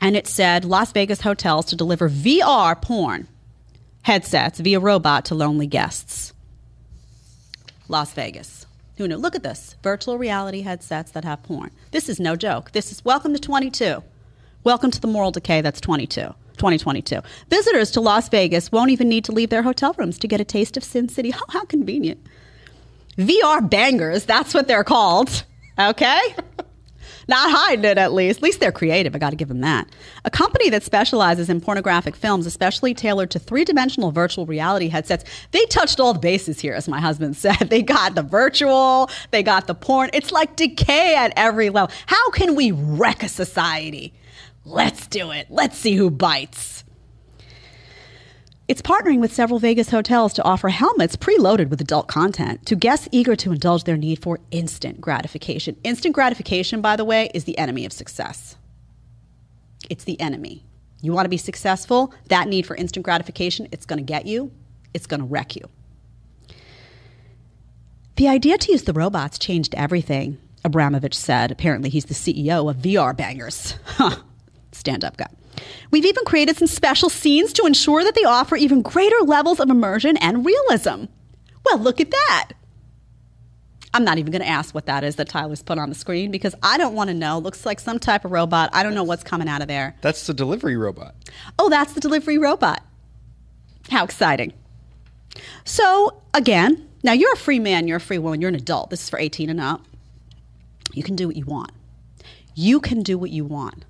[0.00, 3.28] and it said Las Vegas hotels to deliver VR porn
[4.02, 6.32] headsets via robot to lonely guests.
[7.88, 8.55] Las Vegas.
[8.96, 9.16] Who knew?
[9.16, 11.70] Look at this virtual reality headsets that have porn.
[11.90, 12.72] This is no joke.
[12.72, 14.02] This is welcome to 22.
[14.64, 16.22] Welcome to the moral decay that's 22.
[16.56, 17.20] 2022.
[17.50, 20.46] Visitors to Las Vegas won't even need to leave their hotel rooms to get a
[20.46, 21.28] taste of Sin City.
[21.30, 22.26] How, how convenient.
[23.18, 25.44] VR bangers, that's what they're called.
[25.78, 26.34] Okay?
[27.28, 28.38] Not hiding it, at least.
[28.38, 29.14] At least they're creative.
[29.14, 29.88] I got to give them that.
[30.24, 35.24] A company that specializes in pornographic films, especially tailored to three dimensional virtual reality headsets,
[35.50, 37.68] they touched all the bases here, as my husband said.
[37.70, 40.10] They got the virtual, they got the porn.
[40.12, 41.94] It's like decay at every level.
[42.06, 44.14] How can we wreck a society?
[44.64, 45.46] Let's do it.
[45.50, 46.75] Let's see who bites.
[48.68, 53.08] It's partnering with several Vegas hotels to offer helmets preloaded with adult content to guests
[53.12, 55.76] eager to indulge their need for instant gratification.
[55.84, 58.56] Instant gratification, by the way, is the enemy of success.
[59.88, 60.64] It's the enemy.
[61.00, 64.50] You want to be successful, that need for instant gratification, it's going to get you,
[64.94, 65.62] it's going to wreck you.
[68.16, 71.52] The idea to use the robots changed everything, Abramovich said.
[71.52, 73.76] Apparently, he's the CEO of VR Bangers.
[74.72, 75.28] Stand up guy.
[75.90, 79.70] We've even created some special scenes to ensure that they offer even greater levels of
[79.70, 81.04] immersion and realism.
[81.64, 82.52] Well, look at that.
[83.96, 86.30] I'm not even going to ask what that is that Tyler's put on the screen
[86.30, 87.38] because I don't want to know.
[87.38, 88.68] Looks like some type of robot.
[88.74, 89.96] I don't know what's coming out of there.
[90.02, 91.14] That's the delivery robot.
[91.58, 92.82] Oh, that's the delivery robot.
[93.88, 94.52] How exciting.
[95.64, 98.90] So, again, now you're a free man, you're a free woman, you're an adult.
[98.90, 99.82] This is for 18 and up.
[100.92, 101.72] You can do what you want.
[102.54, 103.85] You can do what you want.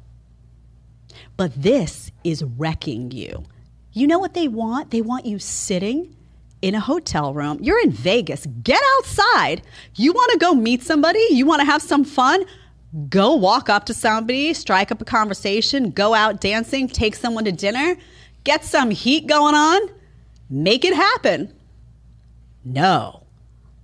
[1.36, 3.44] But this is wrecking you.
[3.92, 4.90] You know what they want?
[4.90, 6.14] They want you sitting
[6.62, 7.58] in a hotel room.
[7.60, 8.46] You're in Vegas.
[8.62, 9.62] Get outside.
[9.94, 11.24] You want to go meet somebody?
[11.30, 12.44] You want to have some fun?
[13.10, 17.52] Go walk up to somebody, strike up a conversation, go out dancing, take someone to
[17.52, 17.96] dinner,
[18.44, 19.90] get some heat going on,
[20.48, 21.52] make it happen.
[22.64, 23.25] No.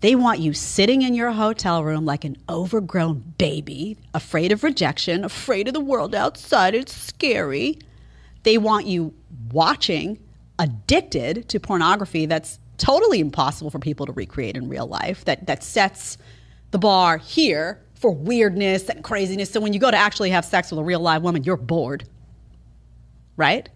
[0.03, 5.25] They want you sitting in your hotel room like an overgrown baby, afraid of rejection,
[5.25, 6.75] afraid of the world outside.
[6.75, 7.79] It's scary.
[8.43, 9.15] They want you
[9.53, 10.19] watching,
[10.59, 15.63] addicted to pornography that's totally impossible for people to recreate in real life, that, that
[15.63, 16.19] sets
[16.73, 19.53] the bar here for weirdness and craziness.
[19.53, 22.09] So when you go to actually have sex with a real live woman, you're bored.
[23.37, 23.69] Right?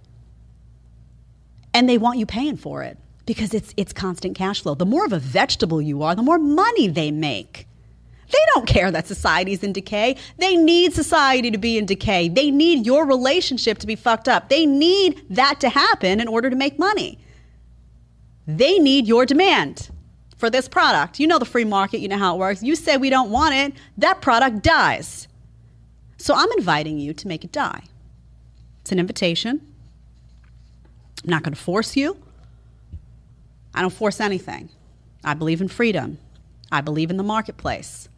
[1.73, 4.75] And they want you paying for it because it's it's constant cash flow.
[4.75, 7.67] The more of a vegetable you are, the more money they make.
[8.29, 10.17] They don't care that society's in decay.
[10.39, 12.29] They need society to be in decay.
[12.29, 14.49] They need your relationship to be fucked up.
[14.49, 17.19] They need that to happen in order to make money.
[18.47, 19.91] They need your demand
[20.37, 21.21] for this product.
[21.21, 22.63] You know the free market, you know how it works.
[22.63, 25.29] You say we don't want it, that product dies.
[26.17, 27.85] So I'm inviting you to make it die.
[28.83, 29.61] It's an invitation.
[31.25, 32.17] I'm not going to force you.
[33.77, 34.71] I don't force anything.
[35.23, 36.19] I believe in freedom.
[36.73, 38.09] I believe in the marketplace.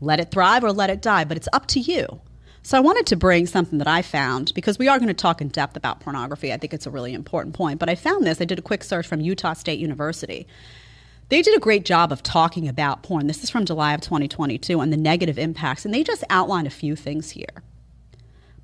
[0.00, 2.20] Let it thrive or let it die, but it's up to you.
[2.62, 5.40] So I wanted to bring something that I found because we are going to talk
[5.40, 6.52] in depth about pornography.
[6.52, 7.78] I think it's a really important point.
[7.78, 8.40] But I found this.
[8.40, 10.48] I did a quick search from Utah State University.
[11.28, 13.28] They did a great job of talking about porn.
[13.28, 16.70] This is from July of 2022 and the negative impacts, and they just outlined a
[16.70, 17.62] few things here.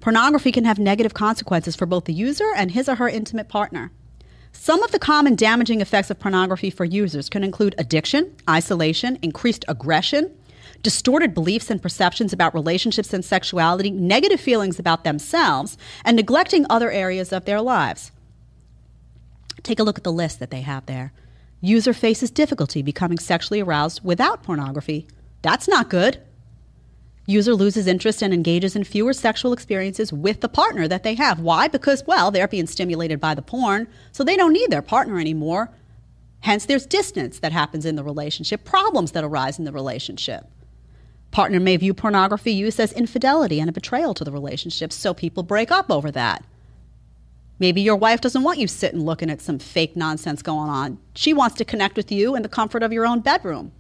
[0.00, 3.92] Pornography can have negative consequences for both the user and his or her intimate partner.
[4.52, 9.64] Some of the common damaging effects of pornography for users can include addiction, isolation, increased
[9.66, 10.30] aggression,
[10.82, 16.90] distorted beliefs and perceptions about relationships and sexuality, negative feelings about themselves, and neglecting other
[16.90, 18.12] areas of their lives.
[19.62, 21.12] Take a look at the list that they have there.
[21.60, 25.06] User faces difficulty becoming sexually aroused without pornography.
[25.42, 26.20] That's not good.
[27.26, 31.38] User loses interest and engages in fewer sexual experiences with the partner that they have.
[31.38, 31.68] Why?
[31.68, 35.70] Because, well, they're being stimulated by the porn, so they don't need their partner anymore.
[36.40, 40.46] Hence, there's distance that happens in the relationship, problems that arise in the relationship.
[41.30, 45.44] Partner may view pornography use as infidelity and a betrayal to the relationship, so people
[45.44, 46.44] break up over that.
[47.60, 50.98] Maybe your wife doesn't want you sitting looking at some fake nonsense going on.
[51.14, 53.70] She wants to connect with you in the comfort of your own bedroom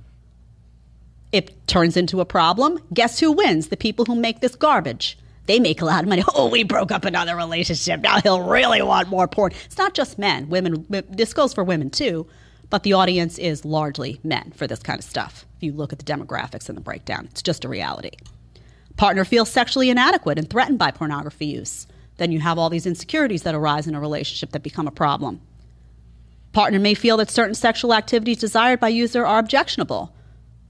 [1.32, 3.68] it turns into a problem, guess who wins?
[3.68, 5.18] The people who make this garbage.
[5.46, 6.22] They make a lot of money.
[6.34, 8.00] Oh, we broke up another relationship.
[8.00, 9.52] Now he'll really want more porn.
[9.64, 10.48] It's not just men.
[10.48, 10.86] Women.
[11.08, 12.26] This goes for women too,
[12.70, 15.46] but the audience is largely men for this kind of stuff.
[15.56, 18.12] If you look at the demographics and the breakdown, it's just a reality.
[18.96, 21.86] Partner feels sexually inadequate and threatened by pornography use.
[22.18, 25.40] Then you have all these insecurities that arise in a relationship that become a problem.
[26.52, 30.14] Partner may feel that certain sexual activities desired by user are objectionable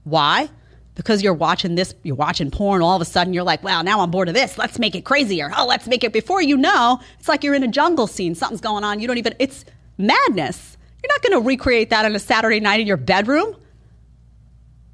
[0.03, 0.49] why?
[0.95, 4.01] Because you're watching this, you're watching porn, all of a sudden you're like, wow, now
[4.01, 4.57] I'm bored of this.
[4.57, 5.51] Let's make it crazier.
[5.57, 8.35] Oh, let's make it before you know, it's like you're in a jungle scene.
[8.35, 8.99] Something's going on.
[8.99, 9.65] You don't even, it's
[9.97, 10.77] madness.
[11.01, 13.55] You're not going to recreate that on a Saturday night in your bedroom.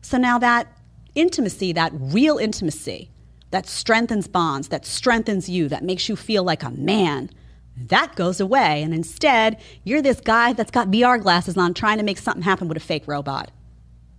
[0.02, 0.68] So now that
[1.16, 3.12] intimacy, that real intimacy,
[3.52, 7.30] that strengthens bonds, that strengthens you, that makes you feel like a man,
[7.76, 8.82] that goes away.
[8.84, 12.68] And instead, you're this guy that's got VR glasses on trying to make something happen
[12.68, 13.52] with a fake robot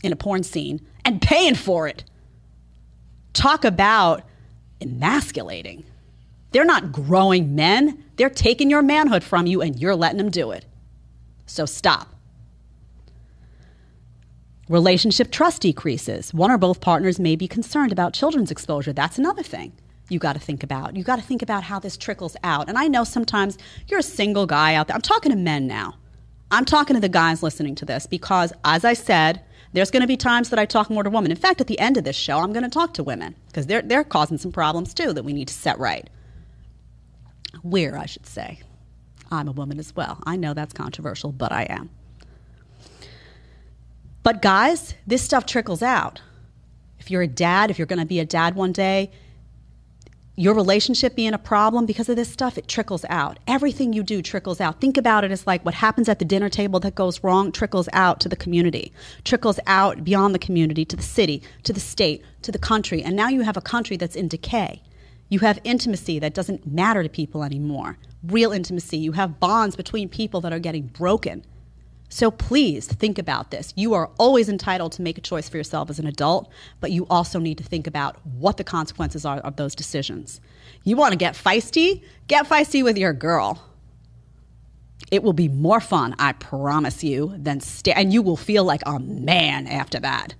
[0.02, 2.04] in a porn scene and paying for it.
[3.32, 4.22] Talk about
[4.80, 5.84] emasculating.
[6.52, 8.04] They're not growing men.
[8.16, 10.64] They're taking your manhood from you and you're letting them do it.
[11.46, 12.08] So stop.
[14.68, 16.32] Relationship trust decreases.
[16.32, 18.92] One or both partners may be concerned about children's exposure.
[18.92, 19.72] That's another thing
[20.08, 20.96] you got to think about.
[20.96, 22.68] You got to think about how this trickles out.
[22.68, 23.58] And I know sometimes
[23.88, 24.94] you're a single guy out there.
[24.94, 25.94] I'm talking to men now.
[26.50, 29.40] I'm talking to the guys listening to this because, as I said,
[29.72, 31.30] there's going to be times that I talk more to women.
[31.30, 33.66] In fact, at the end of this show, I'm going to talk to women because
[33.66, 36.08] they're, they're causing some problems too that we need to set right.
[37.62, 38.60] We're, I should say.
[39.30, 40.18] I'm a woman as well.
[40.26, 41.90] I know that's controversial, but I am.
[44.22, 46.20] But guys, this stuff trickles out.
[46.98, 49.10] If you're a dad, if you're going to be a dad one day,
[50.40, 53.38] your relationship being a problem because of this stuff, it trickles out.
[53.46, 54.80] Everything you do trickles out.
[54.80, 57.90] Think about it as like what happens at the dinner table that goes wrong trickles
[57.92, 58.90] out to the community,
[59.22, 63.02] trickles out beyond the community to the city, to the state, to the country.
[63.02, 64.82] And now you have a country that's in decay.
[65.28, 68.96] You have intimacy that doesn't matter to people anymore, real intimacy.
[68.96, 71.44] You have bonds between people that are getting broken.
[72.12, 73.72] So please think about this.
[73.76, 77.06] You are always entitled to make a choice for yourself as an adult, but you
[77.08, 80.40] also need to think about what the consequences are of those decisions.
[80.82, 82.02] You want to get feisty?
[82.26, 83.64] Get feisty with your girl.
[85.12, 88.82] It will be more fun, I promise you, than stay, and you will feel like
[88.86, 90.34] a man after that.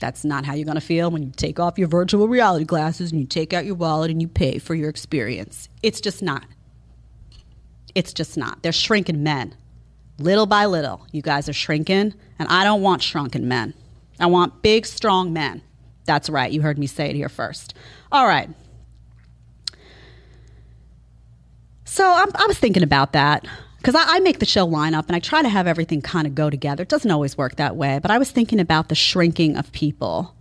[0.00, 3.10] That's not how you're going to feel when you take off your virtual reality glasses
[3.10, 5.70] and you take out your wallet and you pay for your experience.
[5.82, 6.44] It's just not.
[7.94, 8.62] It's just not.
[8.62, 9.54] They're shrinking men
[10.18, 13.74] little by little, you guys are shrinking, and I don't want shrunken men.
[14.20, 15.62] I want big, strong men.
[16.04, 17.74] That's right, you heard me say it here first.
[18.10, 18.48] All right.
[21.84, 23.46] So I'm, i was thinking about that
[23.78, 26.34] because I, I, make the show lineup and I try to have everything kind of
[26.34, 26.82] go together.
[26.82, 30.34] It doesn't always work that way, but I was thinking about the shrinking of people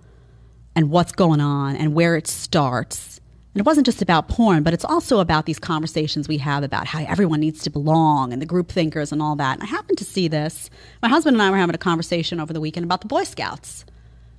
[0.75, 3.21] and what's going on and where it starts
[3.57, 6.85] and it wasn't just about porn, but it's also about these conversations we have about
[6.85, 9.55] how everyone needs to belong and the group thinkers and all that.
[9.55, 10.69] And I happened to see this.
[11.01, 13.83] My husband and I were having a conversation over the weekend about the Boy Scouts.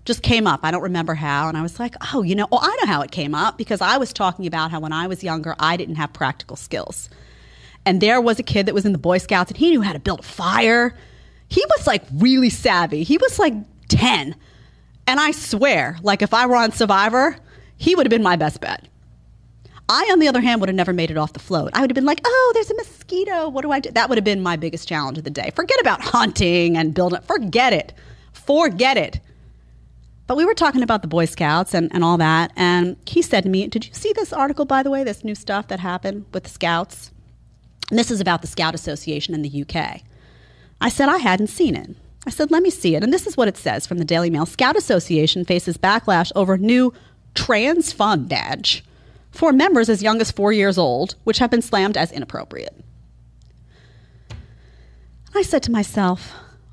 [0.04, 0.60] Just came up.
[0.62, 1.48] I don't remember how.
[1.48, 3.80] And I was like, oh, you know, oh, I know how it came up because
[3.80, 7.10] I was talking about how when I was younger, I didn't have practical skills.
[7.84, 9.94] And there was a kid that was in the Boy Scouts and he knew how
[9.94, 10.94] to build a fire.
[11.48, 13.02] He was like really savvy.
[13.02, 13.54] He was like
[13.88, 14.36] 10.
[15.08, 17.36] And I swear, like if I were on Survivor,
[17.78, 18.86] he would have been my best bet
[19.88, 21.70] I, on the other hand, would have never made it off the float.
[21.72, 23.48] I would have been like, oh, there's a mosquito.
[23.48, 23.90] What do I do?
[23.90, 25.50] That would have been my biggest challenge of the day.
[25.56, 27.20] Forget about hunting and building.
[27.22, 27.94] Forget it.
[28.32, 29.20] Forget it.
[30.26, 32.52] But we were talking about the Boy Scouts and, and all that.
[32.54, 35.34] And he said to me, Did you see this article, by the way, this new
[35.34, 37.10] stuff that happened with the Scouts?
[37.88, 40.02] And this is about the Scout Association in the UK.
[40.82, 41.96] I said, I hadn't seen it.
[42.26, 43.02] I said, Let me see it.
[43.02, 46.58] And this is what it says from the Daily Mail Scout Association faces backlash over
[46.58, 46.92] new
[47.34, 48.84] trans fun badge
[49.38, 52.74] for members as young as four years old, which have been slammed as inappropriate.
[55.32, 56.32] I said to myself,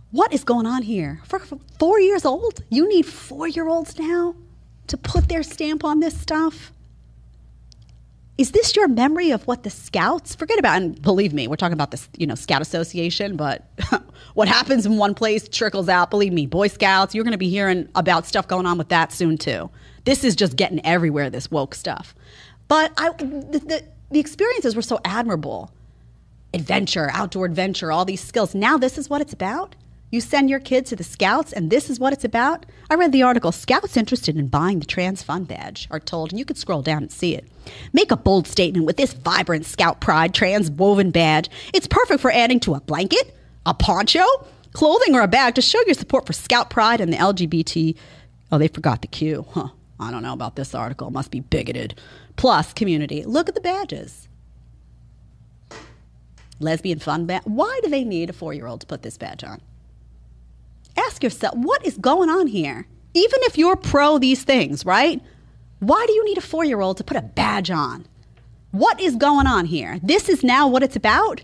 [0.09, 1.21] what is going on here?
[1.25, 1.37] For
[1.77, 2.63] four years old?
[2.71, 4.35] You need four year olds now
[4.87, 6.71] to put their stamp on this stuff?
[8.39, 10.77] Is this your memory of what the scouts forget about?
[10.77, 13.69] And believe me, we're talking about this, you know, scout association, but
[14.33, 16.09] what happens in one place trickles out.
[16.09, 19.11] Believe me, Boy Scouts, you're going to be hearing about stuff going on with that
[19.11, 19.69] soon too.
[20.05, 22.14] This is just getting everywhere, this woke stuff.
[22.67, 25.71] But I, the, the, the experiences were so admirable
[26.53, 28.55] adventure, outdoor adventure, all these skills.
[28.55, 29.75] Now, this is what it's about.
[30.11, 32.65] You send your kids to the Scouts, and this is what it's about.
[32.89, 36.39] I read the article Scouts interested in buying the Trans Fun badge are told, and
[36.39, 37.45] you could scroll down and see it.
[37.91, 41.49] Make a bold statement with this vibrant Scout Pride trans woven badge.
[41.73, 44.23] It's perfect for adding to a blanket, a poncho,
[44.71, 47.97] clothing, or a bag to show your support for Scout Pride and the LGBT.
[48.51, 49.45] Oh, they forgot the Q.
[49.49, 49.69] Huh.
[49.99, 51.07] I don't know about this article.
[51.07, 51.99] It must be bigoted
[52.35, 53.23] plus community.
[53.23, 54.27] Look at the badges.
[56.59, 57.43] Lesbian fun badge.
[57.45, 59.61] Why do they need a four year old to put this badge on?
[60.97, 62.87] Ask yourself, what is going on here?
[63.13, 65.21] Even if you're pro these things, right?
[65.79, 68.05] Why do you need a four year old to put a badge on?
[68.71, 69.99] What is going on here?
[70.03, 71.43] This is now what it's about.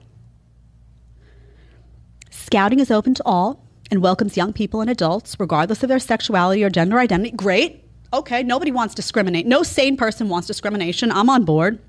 [2.29, 6.63] Scouting is open to all and welcomes young people and adults, regardless of their sexuality
[6.63, 7.31] or gender identity.
[7.31, 7.80] Great
[8.13, 9.45] okay, nobody wants discriminate.
[9.45, 11.11] No sane person wants discrimination.
[11.11, 11.79] I'm on board.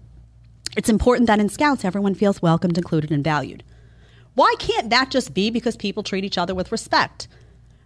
[0.76, 3.62] It's important that in Scouts, everyone feels welcomed, included, and valued.
[4.34, 7.28] Why can't that just be because people treat each other with respect?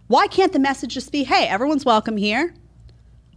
[0.07, 2.53] Why can't the message just be, hey, everyone's welcome here?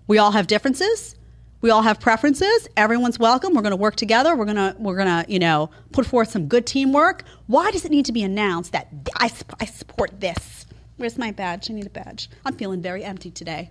[0.06, 1.16] We all have differences.
[1.60, 2.68] We all have preferences.
[2.76, 3.54] Everyone's welcome.
[3.54, 4.36] We're going to work together.
[4.36, 7.24] We're going to we're going to, you know, put forth some good teamwork.
[7.48, 10.66] Why does it need to be announced that I, I support this?
[10.96, 11.70] Where's my badge?
[11.70, 12.30] I need a badge.
[12.46, 13.70] I'm feeling very empty today.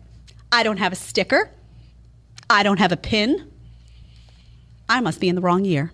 [0.52, 1.52] I don't have a sticker.
[2.50, 3.52] I don't have a pin.
[4.88, 5.92] I must be in the wrong year.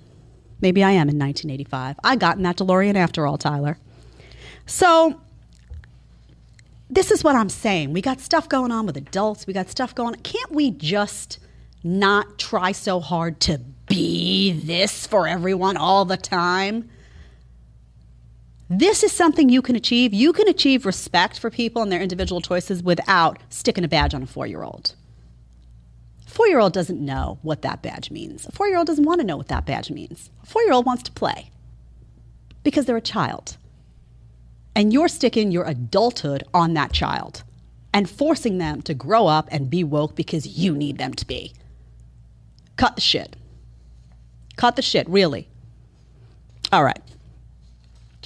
[0.61, 1.97] Maybe I am in 1985.
[2.03, 3.77] I got in that DeLorean after all, Tyler.
[4.65, 5.19] So,
[6.89, 7.91] this is what I'm saying.
[7.91, 9.45] We got stuff going on with adults.
[9.45, 10.21] We got stuff going on.
[10.21, 11.39] Can't we just
[11.83, 16.89] not try so hard to be this for everyone all the time?
[18.69, 20.13] This is something you can achieve.
[20.13, 24.23] You can achieve respect for people and their individual choices without sticking a badge on
[24.23, 24.95] a four year old.
[26.27, 28.47] A four year old doesn't know what that badge means.
[28.47, 30.31] A four year old doesn't want to know what that badge means.
[30.41, 31.51] A four year old wants to play
[32.63, 33.57] because they're a child.
[34.75, 37.43] And you're sticking your adulthood on that child
[37.93, 41.53] and forcing them to grow up and be woke because you need them to be.
[42.75, 43.35] Cut the shit.
[44.57, 45.47] Cut the shit, really.
[46.73, 46.99] All right.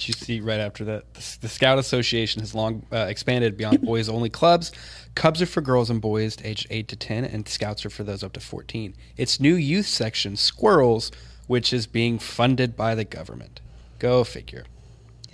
[0.08, 1.14] You see right after that?
[1.14, 4.72] The, the Scout Association has long uh, expanded beyond boys only clubs.
[5.14, 8.22] Cubs are for girls and boys aged 8 to 10, and Scouts are for those
[8.22, 8.94] up to 14.
[9.16, 11.10] Its new youth section, Squirrels,
[11.46, 13.60] which is being funded by the government.
[13.98, 14.64] Go figure.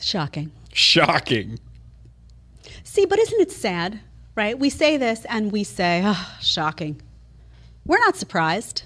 [0.01, 0.51] Shocking.
[0.73, 1.59] Shocking.
[2.85, 4.01] See, but isn't it sad,
[4.35, 4.59] right?
[4.59, 7.01] We say this and we say, oh, shocking.
[7.85, 8.83] We're not surprised.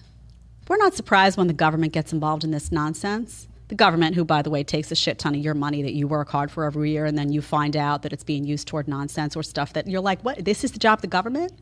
[0.68, 3.48] We're not surprised when the government gets involved in this nonsense.
[3.70, 6.08] The government, who, by the way, takes a shit ton of your money that you
[6.08, 8.88] work hard for every year, and then you find out that it's being used toward
[8.88, 10.44] nonsense or stuff that you're like, what?
[10.44, 11.52] This is the job of the government?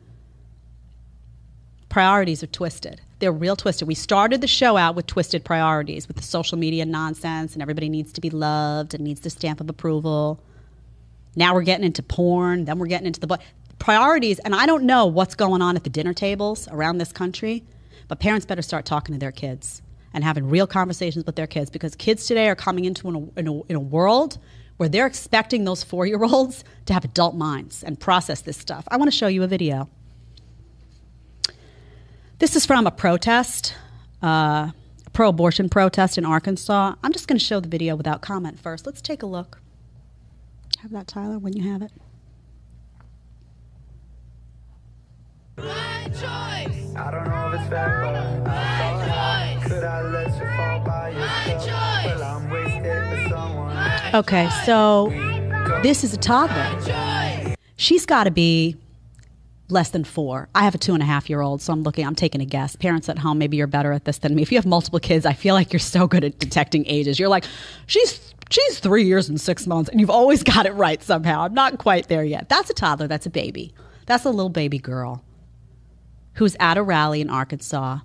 [1.87, 2.99] Priorities are twisted.
[3.19, 3.87] They're real twisted.
[3.87, 7.89] We started the show out with twisted priorities, with the social media nonsense, and everybody
[7.89, 10.41] needs to be loved and needs the stamp of approval.
[11.35, 13.37] Now we're getting into porn, then we're getting into the
[13.77, 14.39] priorities.
[14.39, 17.63] And I don't know what's going on at the dinner tables around this country,
[18.07, 19.83] but parents better start talking to their kids
[20.13, 23.47] and having real conversations with their kids because kids today are coming into an, in,
[23.47, 24.37] a, in a world
[24.77, 28.87] where they're expecting those four year olds to have adult minds and process this stuff.
[28.89, 29.89] I want to show you a video.
[32.39, 33.75] This is from a protest,
[34.23, 34.71] uh,
[35.05, 36.95] a pro abortion protest in Arkansas.
[37.03, 38.85] I'm just going to show the video without comment first.
[38.85, 39.59] Let's take a look.
[40.81, 41.91] Have that, Tyler, when you have it.
[45.57, 46.95] My choice.
[46.95, 48.98] I don't know if it's fair, but
[54.13, 55.09] Okay, so
[55.83, 57.55] this is a toddler.
[57.75, 58.75] She's got to be
[59.69, 60.49] less than four.
[60.55, 62.45] I have a two and a half year old, so I'm looking, I'm taking a
[62.45, 62.75] guess.
[62.75, 64.41] Parents at home, maybe you're better at this than me.
[64.41, 67.19] If you have multiple kids, I feel like you're so good at detecting ages.
[67.19, 67.45] You're like,
[67.85, 71.41] she's she's three years and six months, and you've always got it right somehow.
[71.41, 72.49] I'm not quite there yet.
[72.49, 73.73] That's a toddler, that's a baby.
[74.07, 75.23] That's a little baby girl
[76.33, 77.99] who's at a rally in Arkansas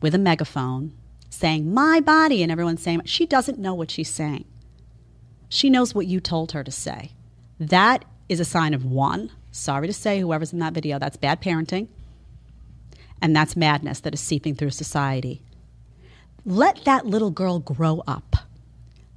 [0.00, 0.92] with a megaphone
[1.30, 4.44] saying, My body, and everyone's saying, She doesn't know what she's saying.
[5.48, 7.12] She knows what you told her to say.
[7.58, 11.40] That is a sign of one, sorry to say, whoever's in that video, that's bad
[11.40, 11.88] parenting.
[13.22, 15.42] And that's madness that is seeping through society.
[16.44, 18.36] Let that little girl grow up.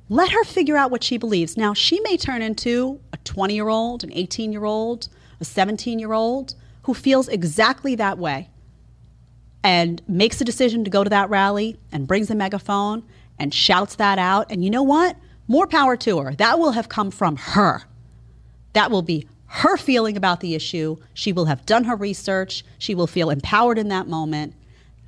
[0.07, 1.57] Let her figure out what she believes.
[1.57, 5.09] Now, she may turn into a 20 year old, an 18 year old,
[5.39, 8.49] a 17 year old who feels exactly that way
[9.63, 13.03] and makes a decision to go to that rally and brings a megaphone
[13.37, 14.51] and shouts that out.
[14.51, 15.17] And you know what?
[15.47, 16.35] More power to her.
[16.35, 17.83] That will have come from her.
[18.73, 20.97] That will be her feeling about the issue.
[21.13, 22.63] She will have done her research.
[22.77, 24.53] She will feel empowered in that moment.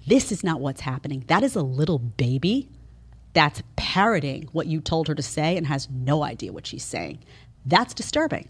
[0.07, 1.23] This is not what's happening.
[1.27, 2.67] That is a little baby
[3.33, 7.19] that's parroting what you told her to say and has no idea what she's saying.
[7.65, 8.49] That's disturbing.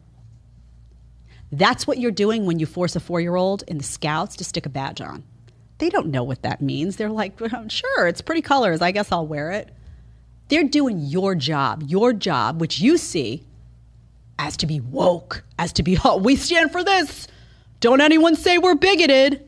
[1.51, 4.43] That's what you're doing when you force a four year old in the scouts to
[4.43, 5.23] stick a badge on.
[5.81, 6.97] They don't know what that means.
[6.97, 8.81] They're like, well, sure, it's pretty colors.
[8.81, 9.73] I guess I'll wear it.
[10.47, 13.47] They're doing your job, your job, which you see
[14.37, 17.27] as to be woke, as to be, oh, we stand for this.
[17.79, 19.43] Don't anyone say we're bigoted.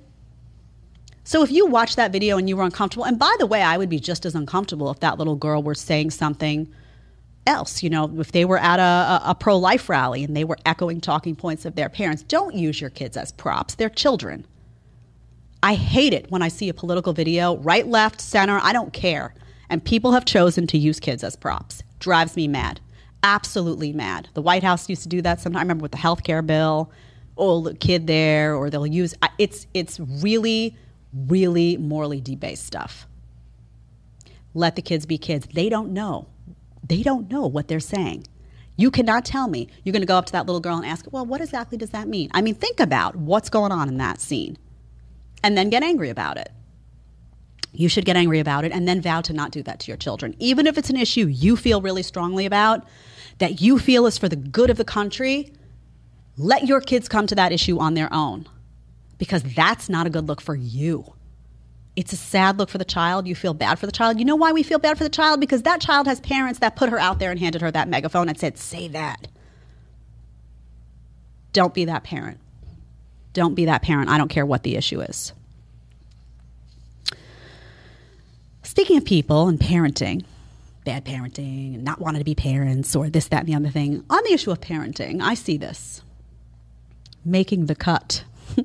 [1.24, 3.78] So if you watch that video and you were uncomfortable, and by the way, I
[3.78, 6.68] would be just as uncomfortable if that little girl were saying something
[7.46, 7.84] else.
[7.84, 10.58] You know, if they were at a, a, a pro life rally and they were
[10.66, 13.76] echoing talking points of their parents, don't use your kids as props.
[13.76, 14.48] They're children.
[15.64, 19.34] I hate it when I see a political video, right, left, center, I don't care.
[19.70, 21.82] And people have chosen to use kids as props.
[21.99, 22.80] Drives me mad
[23.24, 24.30] absolutely mad.
[24.34, 25.61] The White House used to do that sometimes.
[25.61, 26.91] I remember with the health care bill,
[27.38, 30.78] old kid there, or they'll use it's it's really,
[31.14, 33.07] really morally debased stuff.
[34.53, 35.47] Let the kids be kids.
[35.51, 36.28] They don't know.
[36.88, 38.28] They don't know what they're saying.
[38.76, 41.05] You cannot tell me you're going to go up to that little girl and ask,
[41.11, 42.30] well, what exactly does that mean?
[42.34, 44.57] I mean, think about what's going on in that scene
[45.44, 46.50] and then get angry about it.
[47.74, 49.98] You should get angry about it and then vow to not do that to your
[49.98, 50.36] children.
[50.39, 52.86] Even if it's an issue you feel really strongly about,
[53.39, 55.52] that you feel is for the good of the country,
[56.38, 58.48] let your kids come to that issue on their own
[59.18, 61.14] because that's not a good look for you.
[61.96, 63.28] It's a sad look for the child.
[63.28, 64.18] You feel bad for the child.
[64.18, 65.39] You know why we feel bad for the child?
[65.39, 68.30] Because that child has parents that put her out there and handed her that megaphone
[68.30, 69.28] and said, Say that.
[71.52, 72.39] Don't be that parent.
[73.34, 74.10] Don't be that parent.
[74.10, 75.34] I don't care what the issue is.
[78.62, 80.24] Speaking of people and parenting,
[80.86, 84.04] bad parenting and not wanting to be parents or this, that, and the other thing,
[84.10, 86.02] on the issue of parenting, I see this
[87.26, 88.24] making the cut.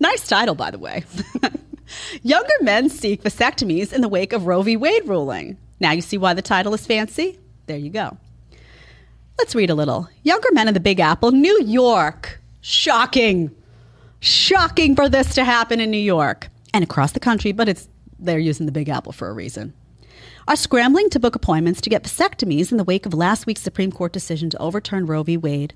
[0.00, 1.04] nice title, by the way.
[2.22, 4.76] Younger men seek vasectomies in the wake of Roe v.
[4.76, 5.56] Wade ruling.
[5.80, 7.38] Now you see why the title is fancy?
[7.66, 8.16] There you go.
[9.38, 10.08] Let's read a little.
[10.22, 12.40] Younger men in the Big Apple, New York.
[12.60, 13.54] Shocking.
[14.20, 17.88] Shocking for this to happen in New York and across the country, but it's
[18.18, 19.74] they're using the Big Apple for a reason.
[20.48, 23.92] Are scrambling to book appointments to get vasectomies in the wake of last week's Supreme
[23.92, 25.36] Court decision to overturn Roe v.
[25.36, 25.74] Wade.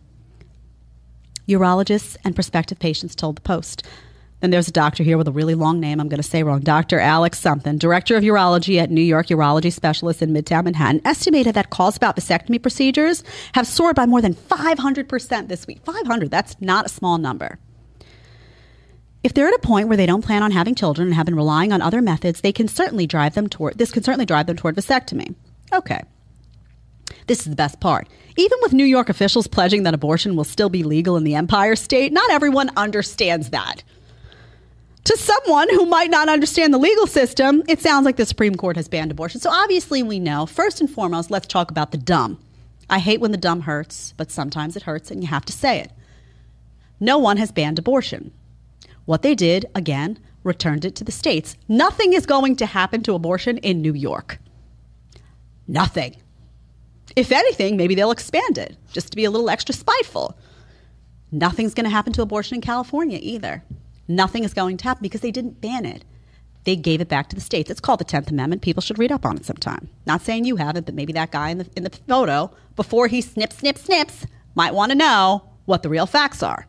[1.47, 3.87] Urologists and prospective patients told the Post.
[4.41, 6.01] Then there's a doctor here with a really long name.
[6.01, 6.61] I'm going to say wrong.
[6.61, 6.99] Dr.
[6.99, 11.71] Alex something, director of urology at New York Urology Specialists in Midtown Manhattan, estimated that
[11.71, 13.23] calls about vasectomy procedures
[13.53, 15.79] have soared by more than 500% this week.
[15.85, 17.61] 500, that's not a small number.
[19.23, 21.37] If they're at a point where they don't plan on having children and have been
[21.37, 24.57] relying on other methods, they can certainly drive them toward this can certainly drive them
[24.57, 25.35] toward vasectomy.
[25.73, 26.03] Okay.
[27.29, 28.09] This is the best part.
[28.37, 31.77] Even with New York officials pledging that abortion will still be legal in the Empire
[31.77, 33.85] State, not everyone understands that.
[35.05, 38.77] To someone who might not understand the legal system, it sounds like the Supreme Court
[38.77, 39.41] has banned abortion.
[39.41, 40.47] So obviously, we know.
[40.47, 42.39] First and foremost, let's talk about the dumb.
[42.89, 45.81] I hate when the dumb hurts, but sometimes it hurts and you have to say
[45.81, 45.91] it.
[47.01, 48.33] No one has banned abortion.
[49.05, 51.57] What they did, again, returned it to the states.
[51.69, 54.39] Nothing is going to happen to abortion in New York.
[55.67, 56.17] Nothing.
[57.15, 60.37] If anything, maybe they'll expand it just to be a little extra spiteful.
[61.31, 63.63] Nothing's going to happen to abortion in California either.
[64.09, 66.05] Nothing is going to happen because they didn't ban it.
[66.65, 67.71] They gave it back to the states.
[67.71, 68.63] It's called the 10th Amendment.
[68.63, 69.89] People should read up on it sometime.
[70.07, 73.21] Not saying you haven't, but maybe that guy in the, in the photo, before he
[73.21, 76.67] snips, snips, snips, might want to know what the real facts are.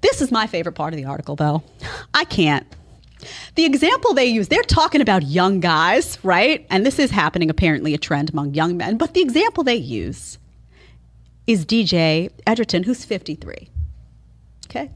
[0.00, 1.62] This is my favorite part of the article, though.
[2.14, 2.66] I can't.
[3.54, 6.66] The example they use, they're talking about young guys, right?
[6.70, 8.98] And this is happening apparently a trend among young men.
[8.98, 10.38] But the example they use
[11.46, 13.68] is DJ Edgerton, who's 53.
[14.66, 14.90] Okay.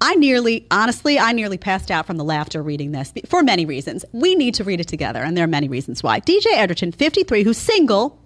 [0.00, 4.04] I nearly, honestly, I nearly passed out from the laughter reading this for many reasons.
[4.12, 6.20] We need to read it together, and there are many reasons why.
[6.20, 8.20] DJ Edgerton, 53, who's single,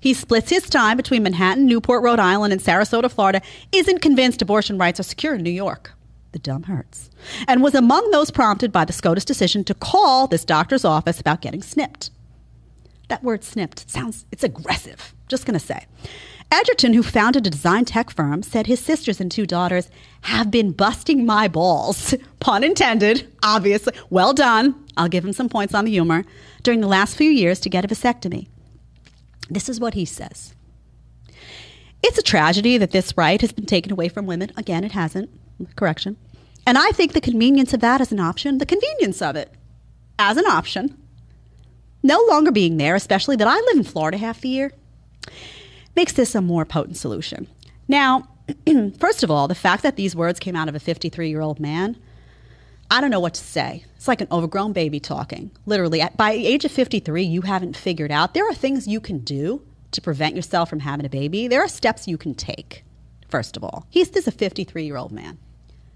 [0.00, 3.42] he splits his time between Manhattan, Newport, Rhode Island, and Sarasota, Florida,
[3.72, 5.92] isn't convinced abortion rights are secure in New York.
[6.32, 7.10] The dumb hurts.
[7.48, 11.40] And was among those prompted by the SCOTUS decision to call this doctor's office about
[11.40, 12.10] getting snipped.
[13.08, 15.14] That word snipped sounds, it's aggressive.
[15.28, 15.86] Just gonna say.
[16.52, 19.90] Edgerton, who founded a design tech firm, said his sisters and two daughters
[20.22, 22.14] have been busting my balls.
[22.40, 23.92] Pun intended, obviously.
[24.10, 24.74] Well done.
[24.96, 26.24] I'll give him some points on the humor.
[26.62, 28.48] During the last few years to get a vasectomy.
[29.48, 30.54] This is what he says.
[32.02, 34.52] It's a tragedy that this right has been taken away from women.
[34.56, 35.30] Again, it hasn't.
[35.76, 36.16] Correction.
[36.66, 39.52] And I think the convenience of that as an option, the convenience of it
[40.18, 40.96] as an option,
[42.02, 44.72] no longer being there, especially that I live in Florida half the year,
[45.94, 47.48] makes this a more potent solution.
[47.88, 48.28] Now,
[48.98, 51.60] first of all, the fact that these words came out of a 53 year old
[51.60, 51.96] man,
[52.90, 53.84] I don't know what to say.
[53.96, 55.50] It's like an overgrown baby talking.
[55.66, 59.00] Literally, at, by the age of 53, you haven't figured out there are things you
[59.00, 61.48] can do to prevent yourself from having a baby.
[61.48, 62.84] There are steps you can take,
[63.28, 63.86] first of all.
[63.90, 65.38] He's this is a 53 year old man.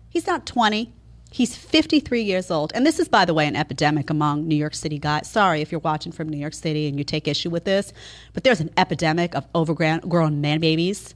[0.08, 0.92] He's not 20.
[1.32, 2.72] He's 53 years old.
[2.74, 5.30] And this is, by the way, an epidemic among New York City guys.
[5.30, 7.92] Sorry if you're watching from New York City and you take issue with this,
[8.32, 11.14] but there's an epidemic of overgrown man babies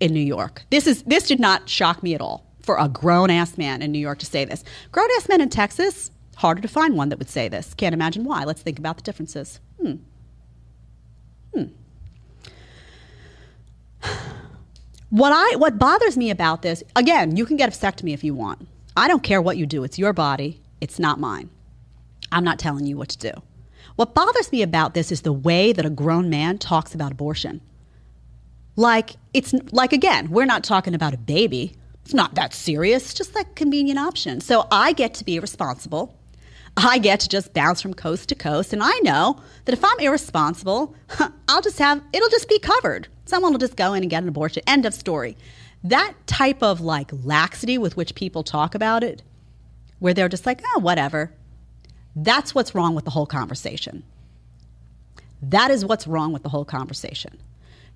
[0.00, 0.62] in New York.
[0.70, 3.92] This, is, this did not shock me at all for a grown ass man in
[3.92, 4.64] New York to say this.
[4.90, 7.74] Grown ass men in Texas, harder to find one that would say this.
[7.74, 8.44] Can't imagine why.
[8.44, 9.60] Let's think about the differences.
[9.80, 9.94] Hmm.
[11.54, 11.64] Hmm.
[15.10, 18.34] What I what bothers me about this, again, you can get a vasectomy if you
[18.34, 18.66] want.
[18.96, 19.84] I don't care what you do.
[19.84, 20.60] It's your body.
[20.80, 21.50] It's not mine.
[22.32, 23.42] I'm not telling you what to do.
[23.94, 27.60] What bothers me about this is the way that a grown man talks about abortion.
[28.74, 31.76] Like it's like again, we're not talking about a baby.
[32.04, 34.40] It's not that serious, just like convenient option.
[34.40, 36.14] So I get to be responsible.
[36.76, 40.00] I get to just bounce from coast to coast and I know that if I'm
[40.00, 40.94] irresponsible,
[41.48, 43.08] I'll just have it'll just be covered.
[43.26, 44.62] Someone will just go in and get an abortion.
[44.66, 45.36] End of story.
[45.82, 49.22] That type of like laxity with which people talk about it,
[49.98, 51.32] where they're just like, oh, whatever.
[52.16, 54.02] That's what's wrong with the whole conversation.
[55.42, 57.38] That is what's wrong with the whole conversation.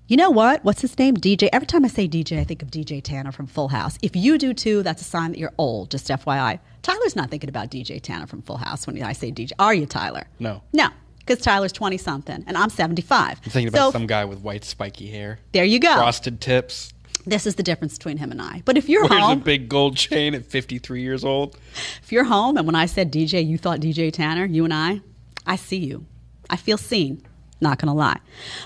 [0.09, 0.65] You know what?
[0.65, 1.17] What's his name?
[1.17, 1.49] DJ.
[1.53, 3.95] Every time I say DJ, I think of DJ Tanner from Full House.
[4.01, 6.59] If you do too, that's a sign that you're old, just FYI.
[6.81, 9.51] Tyler's not thinking about DJ Tanner from Full House when I say DJ.
[9.59, 10.25] Are you, Tyler?
[10.39, 10.63] No.
[10.73, 10.87] No,
[11.19, 13.39] because Tyler's 20 something and I'm 75.
[13.45, 15.93] I'm thinking about So, some guy with white spiky hair, There you go.
[15.93, 16.91] frosted tips.
[17.27, 18.63] This is the difference between him and I.
[18.65, 21.55] But if you're Wears a big gold chain at 53 years old.
[22.01, 25.01] if you're home and when I said DJ, you thought DJ Tanner, you and I,
[25.45, 26.07] I see you.
[26.49, 27.21] I feel seen.
[27.61, 28.19] Not gonna lie.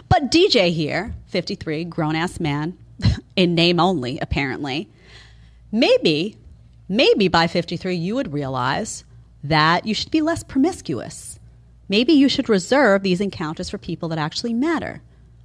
[0.10, 2.78] But DJ here, 53, grown ass man,
[3.36, 4.89] in name only, apparently,
[5.72, 6.38] maybe,
[6.88, 9.04] maybe by 53 you would realize
[9.44, 11.39] that you should be less promiscuous.
[11.89, 15.02] Maybe you should reserve these encounters for people that actually matter,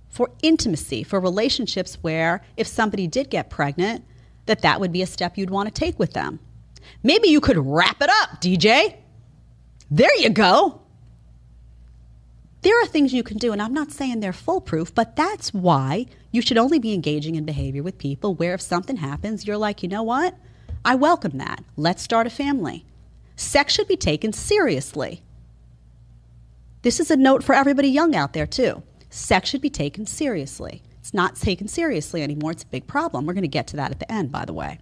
[0.09, 4.05] for intimacy, for relationships where if somebody did get pregnant,
[4.47, 6.39] that that would be a step you'd want to take with them.
[7.03, 8.97] Maybe you could wrap it up, DJ.
[9.91, 10.81] There you go.
[12.69, 16.05] There are things you can do, and I'm not saying they're foolproof, but that's why
[16.31, 19.83] you should only be engaging in behavior with people where if something happens, you're like,
[19.83, 20.35] you know what?
[20.85, 21.65] I welcome that.
[21.79, 22.85] Let's start a family.
[23.37, 25.23] Sex should be taken seriously.
[26.83, 28.83] This is a note for everybody young out there, too.
[29.09, 30.83] Sex should be taken seriously.
[31.01, 32.51] It's not taken seriously anymore.
[32.51, 33.25] It's a big problem.
[33.25, 34.79] We're going to get to that at the end, by the way.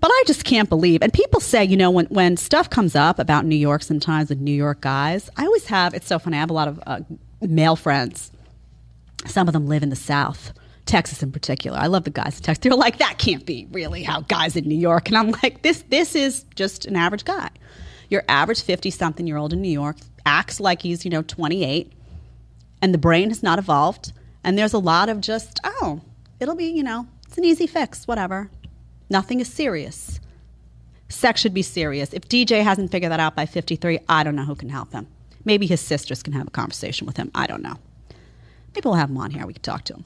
[0.00, 1.02] But I just can't believe.
[1.02, 4.38] And people say, you know, when, when stuff comes up about New York sometimes with
[4.38, 7.00] New York guys, I always have, it's so funny, I have a lot of uh,
[7.40, 8.30] male friends.
[9.26, 10.52] Some of them live in the South,
[10.86, 11.78] Texas in particular.
[11.78, 12.62] I love the guys in Texas.
[12.62, 15.08] They're like, that can't be really how guys in New York.
[15.08, 17.50] And I'm like, this, this is just an average guy.
[18.08, 21.92] Your average 50 something year old in New York acts like he's, you know, 28
[22.80, 24.12] and the brain has not evolved.
[24.44, 26.00] And there's a lot of just, oh,
[26.38, 28.50] it'll be, you know, it's an easy fix, whatever.
[29.10, 30.20] Nothing is serious.
[31.08, 32.12] Sex should be serious.
[32.12, 35.06] If DJ hasn't figured that out by 53, I don't know who can help him.
[35.44, 37.30] Maybe his sisters can have a conversation with him.
[37.34, 37.76] I don't know.
[38.74, 39.46] Maybe we'll have him on here.
[39.46, 40.04] We can talk to him.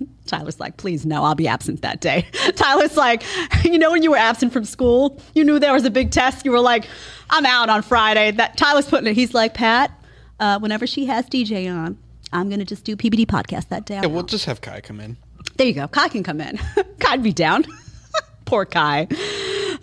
[0.26, 2.26] Tyler's like, please no, I'll be absent that day.
[2.56, 3.22] Tyler's like,
[3.64, 6.44] you know, when you were absent from school, you knew there was a big test.
[6.44, 6.84] You were like,
[7.30, 8.32] I'm out on Friday.
[8.32, 9.14] That Tyler's putting it.
[9.14, 9.90] He's like, Pat,
[10.38, 11.96] uh, whenever she has DJ on,
[12.30, 13.96] I'm gonna just do PBD podcast that day.
[13.96, 15.16] I'm Yeah, we'll out." just have Kai come in.
[15.56, 15.88] There you go.
[15.88, 16.58] Kai can come in.
[17.00, 17.64] Kai'd be down.
[18.48, 19.06] Poor guy.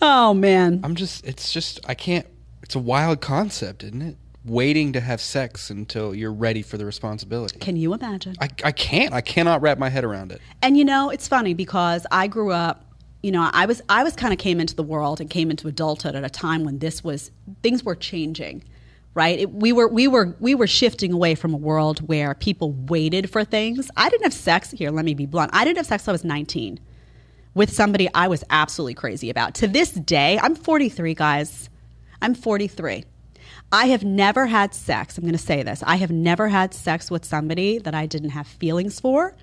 [0.02, 0.82] Oh man.
[0.84, 2.26] I'm just, it's just, I can't,
[2.64, 4.18] it's a wild concept, isn't it?
[4.44, 7.60] Waiting to have sex until you're ready for the responsibility.
[7.60, 8.36] Can you imagine?
[8.42, 9.14] I, I can't.
[9.14, 10.42] I cannot wrap my head around it.
[10.62, 12.86] And you know, it's funny because I grew up,
[13.22, 15.68] you know, I was I was kind of came into the world and came into
[15.68, 18.64] adulthood at a time when this was things were changing.
[19.14, 19.40] Right?
[19.40, 23.30] It, we were we were we were shifting away from a world where people waited
[23.30, 23.90] for things.
[23.96, 25.52] I didn't have sex here, let me be blunt.
[25.54, 26.80] I didn't have sex till I was 19
[27.56, 29.56] with somebody I was absolutely crazy about.
[29.56, 31.70] To this day, I'm 43 guys.
[32.22, 33.06] I'm 43.
[33.72, 35.18] I have never had sex.
[35.18, 35.82] I'm going to say this.
[35.86, 39.36] I have never had sex with somebody that I didn't have feelings for,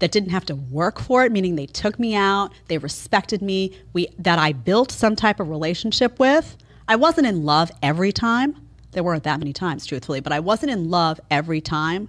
[0.00, 3.76] that didn't have to work for it, meaning they took me out, they respected me,
[3.92, 6.56] we, that I built some type of relationship with.
[6.88, 8.56] I wasn't in love every time.
[8.90, 12.08] There weren't that many times, truthfully, but I wasn't in love every time.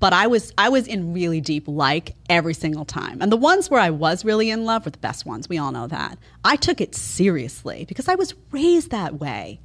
[0.00, 3.20] But I was I was in really deep like every single time.
[3.20, 5.48] And the ones where I was really in love were the best ones.
[5.48, 6.18] We all know that.
[6.42, 9.60] I took it seriously because I was raised that way.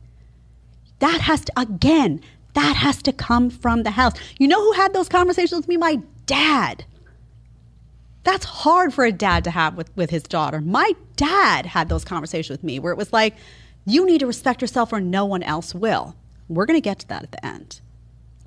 [1.00, 2.22] That has to, again,
[2.54, 4.14] that has to come from the house.
[4.38, 5.78] You know who had those conversations with me?
[5.78, 6.86] My dad.
[8.24, 10.60] That's hard for a dad to have with, with his daughter.
[10.60, 13.36] My dad had those conversations with me where it was like,
[13.86, 16.16] you need to respect yourself or no one else will.
[16.50, 17.82] We're going to get to that at the end.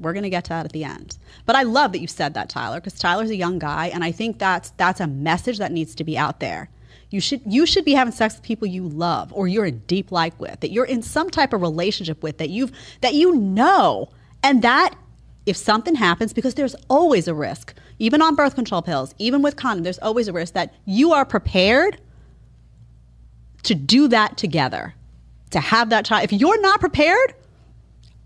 [0.00, 1.18] We're going to get to that at the end.
[1.44, 4.12] But I love that you said that, Tyler, because Tyler's a young guy, and I
[4.12, 6.68] think that's that's a message that needs to be out there.
[7.10, 10.12] You should you should be having sex with people you love or you're in deep
[10.12, 14.10] like with, that you're in some type of relationship with that you've that you know,
[14.42, 14.94] and that
[15.46, 19.56] if something happens, because there's always a risk, even on birth control pills, even with
[19.56, 21.98] condom, there's always a risk that you are prepared
[23.62, 24.94] to do that together,
[25.50, 26.24] to have that child.
[26.24, 27.34] If you're not prepared,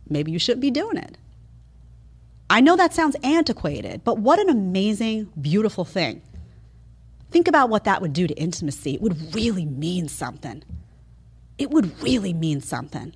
[0.08, 1.16] maybe you shouldn't be doing it.
[2.52, 6.20] I know that sounds antiquated, but what an amazing, beautiful thing.
[7.30, 8.92] Think about what that would do to intimacy.
[8.92, 10.62] It would really mean something.
[11.56, 13.14] It would really mean something.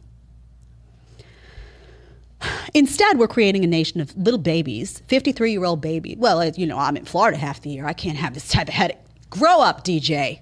[2.73, 6.17] Instead, we're creating a nation of little babies, 53 year old baby.
[6.19, 7.85] Well, you know, I'm in Florida half the year.
[7.85, 8.97] I can't have this type of headache.
[9.29, 10.41] Grow up, DJ.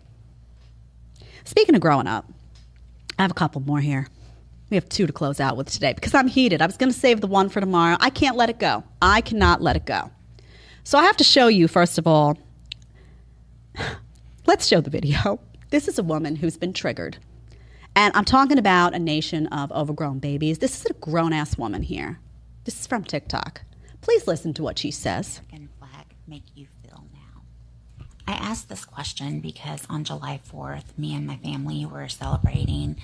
[1.42, 2.32] Speaking of growing up,
[3.18, 4.07] I have a couple more here.
[4.70, 6.62] We have two to close out with today because I'm heated.
[6.62, 7.96] I was going to save the one for tomorrow.
[8.00, 8.82] I can't let it go.
[9.00, 10.10] I cannot let it go.
[10.84, 12.38] So I have to show you, first of all,
[14.46, 15.40] let's show the video.
[15.70, 17.18] This is a woman who's been triggered.
[17.96, 20.58] And I'm talking about a nation of overgrown babies.
[20.58, 22.18] This is a grown ass woman here.
[22.64, 23.62] This is from TikTok.
[24.00, 25.40] Please listen to what she says.
[25.52, 26.06] and flag.
[26.26, 27.42] make you feel now?
[28.26, 32.96] I asked this question because on July 4th, me and my family were celebrating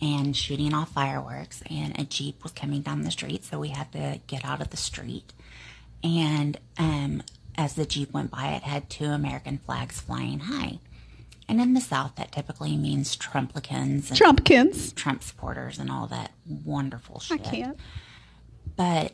[0.00, 3.92] and shooting off fireworks, and a Jeep was coming down the street, so we had
[3.92, 5.32] to get out of the street.
[6.02, 7.22] And um,
[7.56, 10.78] as the Jeep went by, it had two American flags flying high.
[11.48, 14.94] And in the South, that typically means Trumplicans and Trumpkins.
[14.94, 17.78] Trump supporters and all that wonderful shit I can't.
[18.76, 19.12] But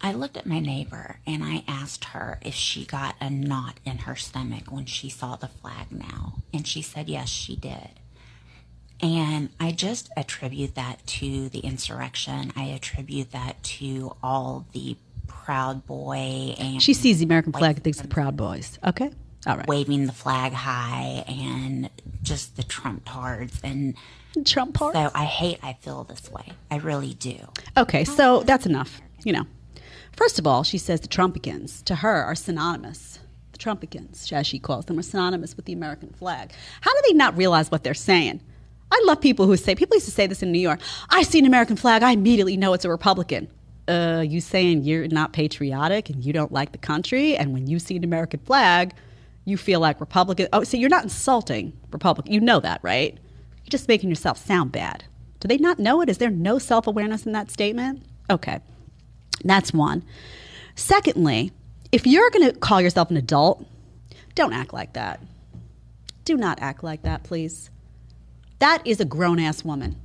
[0.00, 3.98] I looked at my neighbor and I asked her if she got a knot in
[3.98, 6.42] her stomach when she saw the flag now.
[6.52, 8.00] And she said, yes, she did.
[9.02, 12.52] And I just attribute that to the insurrection.
[12.56, 14.96] I attribute that to all the
[15.26, 18.78] Proud Boy and She sees the American flag and thinks the Proud Boys.
[18.86, 19.10] Okay.
[19.44, 19.66] All right.
[19.66, 21.90] waving the flag high and
[22.22, 23.58] just the Trump tards.
[23.64, 23.96] And
[24.44, 24.94] Trump part.
[24.94, 26.52] so I hate I feel this way.
[26.70, 27.36] I really do.
[27.76, 29.00] Okay, so that's enough.
[29.24, 29.46] You know,
[30.12, 33.18] first of all, she says the Trumpicans to her are synonymous.
[33.50, 36.52] The Trumpicans, as she calls them, are synonymous with the American flag.
[36.80, 38.40] How do they not realize what they're saying?
[38.92, 40.78] I love people who say, people used to say this in New York
[41.08, 43.48] I see an American flag, I immediately know it's a Republican.
[43.88, 47.78] Uh, you saying you're not patriotic and you don't like the country, and when you
[47.78, 48.94] see an American flag,
[49.44, 50.46] you feel like Republican.
[50.52, 52.32] Oh, so you're not insulting Republican.
[52.32, 53.14] You know that, right?
[53.14, 55.04] You're just making yourself sound bad.
[55.40, 56.08] Do they not know it?
[56.08, 58.04] Is there no self awareness in that statement?
[58.30, 58.60] Okay.
[59.42, 60.04] That's one.
[60.76, 61.50] Secondly,
[61.90, 63.66] if you're going to call yourself an adult,
[64.34, 65.20] don't act like that.
[66.24, 67.70] Do not act like that, please.
[68.62, 69.96] That is a grown ass woman.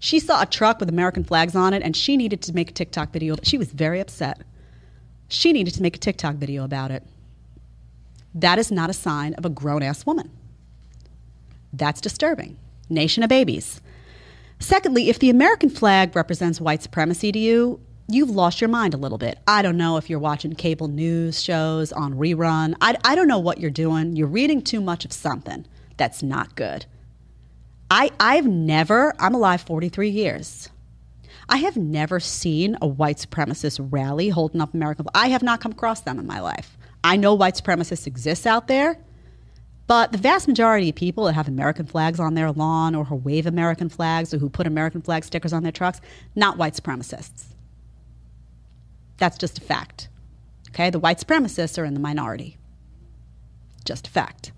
[0.00, 2.74] She saw a truck with American flags on it and she needed to make a
[2.74, 3.36] TikTok video.
[3.44, 4.42] She was very upset.
[5.28, 7.04] She needed to make a TikTok video about it.
[8.34, 10.32] That is not a sign of a grown ass woman.
[11.72, 12.58] That's disturbing.
[12.90, 13.80] Nation of babies.
[14.58, 17.78] Secondly, if the American flag represents white supremacy to you,
[18.08, 19.38] you've lost your mind a little bit.
[19.46, 22.74] I don't know if you're watching cable news shows on rerun.
[22.80, 24.16] I, I don't know what you're doing.
[24.16, 25.66] You're reading too much of something
[25.96, 26.86] that's not good.
[27.90, 30.70] I, I've never, I'm alive 43 years.
[31.48, 35.06] I have never seen a white supremacist rally holding up American.
[35.14, 36.76] I have not come across them in my life.
[37.04, 38.98] I know white supremacists exist out there,
[39.86, 43.14] but the vast majority of people that have American flags on their lawn or who
[43.14, 46.00] wave American flags or who put American flag stickers on their trucks,
[46.34, 47.44] not white supremacists.
[49.18, 50.08] That's just a fact.
[50.70, 50.90] Okay?
[50.90, 52.58] The white supremacists are in the minority.
[53.84, 54.50] Just a fact.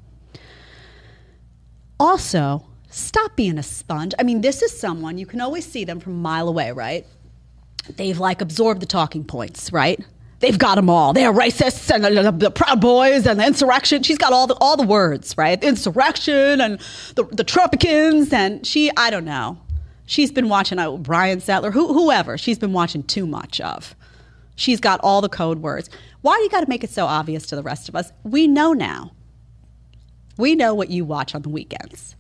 [2.01, 4.15] Also, stop being a sponge.
[4.19, 7.07] I mean, this is someone, you can always see them from a mile away, right?
[7.97, 10.05] They've like absorbed the talking points, right?
[10.41, 11.13] They've got them all.
[11.13, 14.03] They're racists and the, the, the Proud Boys and the insurrection.
[14.05, 15.63] She's got all the all the words, right?
[15.63, 16.79] Insurrection and
[17.17, 19.59] the the Tropicans and she, I don't know.
[20.07, 22.39] She's been watching uh, Brian Stelter, who, whoever.
[22.39, 23.95] She's been watching too much of.
[24.55, 25.91] She's got all the code words.
[26.23, 28.13] Why do you got to make it so obvious to the rest of us?
[28.23, 29.13] We know now.
[30.37, 32.17] We know what you watch on the weekends.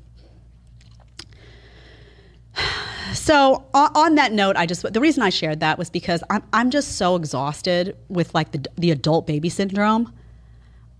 [3.14, 6.70] So on, that note, I just the reason I shared that was because I'm I'm
[6.70, 10.12] just so exhausted with like the the adult baby syndrome.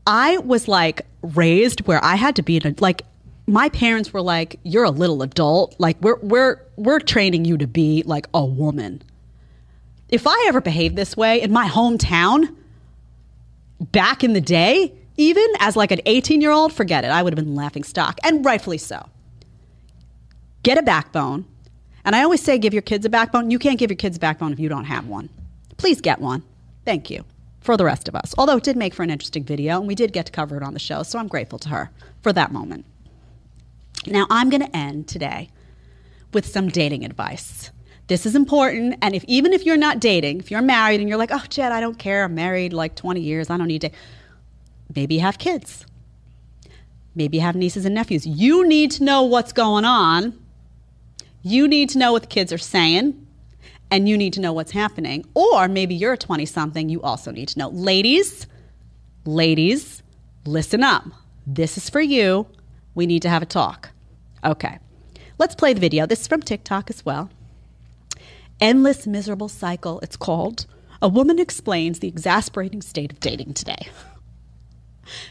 [0.06, 3.02] I was like raised where I had to be like
[3.46, 7.66] my parents were like you're a little adult like we're we're we're training you to
[7.66, 9.02] be like a woman.
[10.08, 12.54] If I ever behaved this way in my hometown
[13.80, 17.08] back in the day, even as like an 18 year old, forget it.
[17.08, 19.08] I would have been laughing stock, and rightfully so.
[20.62, 21.46] Get a backbone.
[22.04, 23.50] And I always say, give your kids a backbone.
[23.50, 25.28] You can't give your kids a backbone if you don't have one.
[25.76, 26.42] Please get one.
[26.84, 27.24] Thank you
[27.60, 28.34] for the rest of us.
[28.38, 30.62] Although it did make for an interesting video, and we did get to cover it
[30.62, 31.90] on the show, so I'm grateful to her
[32.22, 32.86] for that moment.
[34.06, 35.50] Now, I'm going to end today
[36.32, 37.70] with some dating advice.
[38.06, 41.18] This is important, and if even if you're not dating, if you're married and you're
[41.18, 42.24] like, "Oh, Jed, I don't care.
[42.24, 43.50] I'm married like 20 years.
[43.50, 43.90] I don't need to."
[44.94, 45.84] Maybe you have kids.
[47.14, 48.26] Maybe you have nieces and nephews.
[48.26, 50.32] You need to know what's going on.
[51.48, 53.26] You need to know what the kids are saying,
[53.90, 55.24] and you need to know what's happening.
[55.32, 57.70] Or maybe you're a 20 something, you also need to know.
[57.70, 58.46] Ladies,
[59.24, 60.02] ladies,
[60.44, 61.06] listen up.
[61.46, 62.46] This is for you.
[62.94, 63.88] We need to have a talk.
[64.44, 64.78] Okay,
[65.38, 66.04] let's play the video.
[66.04, 67.30] This is from TikTok as well.
[68.60, 70.66] Endless Miserable Cycle, it's called.
[71.00, 73.88] A woman explains the exasperating state of dating today.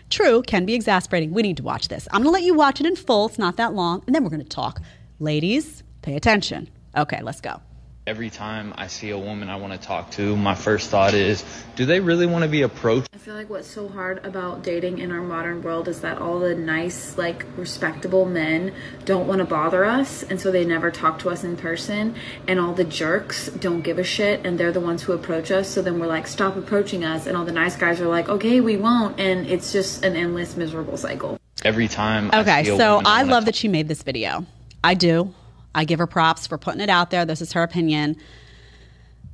[0.10, 1.32] True, can be exasperating.
[1.32, 2.08] We need to watch this.
[2.10, 3.28] I'm going to let you watch it in full.
[3.28, 4.82] It's not that long, and then we're going to talk.
[5.20, 6.70] Ladies, pay attention.
[6.96, 7.60] Okay, let's go.
[8.08, 11.44] Every time I see a woman I want to talk to, my first thought is,
[11.76, 13.10] do they really want to be approached?
[13.14, 16.40] I feel like what's so hard about dating in our modern world is that all
[16.40, 21.20] the nice, like, respectable men don't want to bother us, and so they never talk
[21.20, 22.16] to us in person.
[22.48, 25.68] And all the jerks don't give a shit, and they're the ones who approach us.
[25.68, 27.28] So then we're like, stop approaching us.
[27.28, 29.20] And all the nice guys are like, okay, we won't.
[29.20, 31.38] And it's just an endless, miserable cycle.
[31.66, 32.30] Every time.
[32.34, 34.46] Okay, I see a so woman I wanna love that she made this video.
[34.82, 35.34] I do.
[35.78, 37.24] I give her props for putting it out there.
[37.24, 38.18] This is her opinion.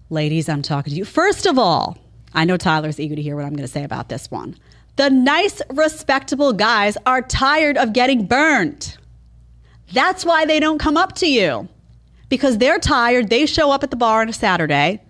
[0.09, 1.05] Ladies, I'm talking to you.
[1.05, 1.97] First of all,
[2.33, 4.57] I know Tyler's eager to hear what I'm going to say about this one.
[4.97, 8.97] The nice, respectable guys are tired of getting burned.
[9.93, 11.69] That's why they don't come up to you
[12.27, 13.29] because they're tired.
[13.29, 15.01] They show up at the bar on a Saturday.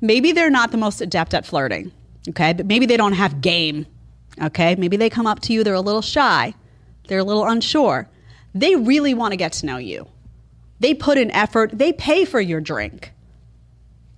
[0.00, 1.92] Maybe they're not the most adept at flirting,
[2.30, 2.54] okay?
[2.54, 3.84] But maybe they don't have game,
[4.40, 4.74] okay?
[4.76, 6.54] Maybe they come up to you, they're a little shy,
[7.08, 8.08] they're a little unsure.
[8.54, 10.08] They really want to get to know you.
[10.80, 13.12] They put in effort, they pay for your drink.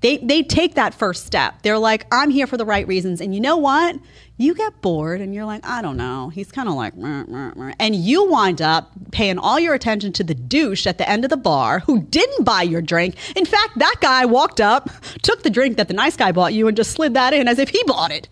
[0.00, 1.60] They, they take that first step.
[1.62, 3.20] They're like, I'm here for the right reasons.
[3.20, 3.96] And you know what?
[4.38, 6.30] You get bored and you're like, I don't know.
[6.30, 10.14] He's kind of like, "Meh, meh, meh." and you wind up paying all your attention
[10.14, 13.16] to the douche at the end of the bar who didn't buy your drink.
[13.36, 14.88] In fact, that guy walked up,
[15.20, 17.58] took the drink that the nice guy bought you, and just slid that in as
[17.58, 18.30] if he bought it.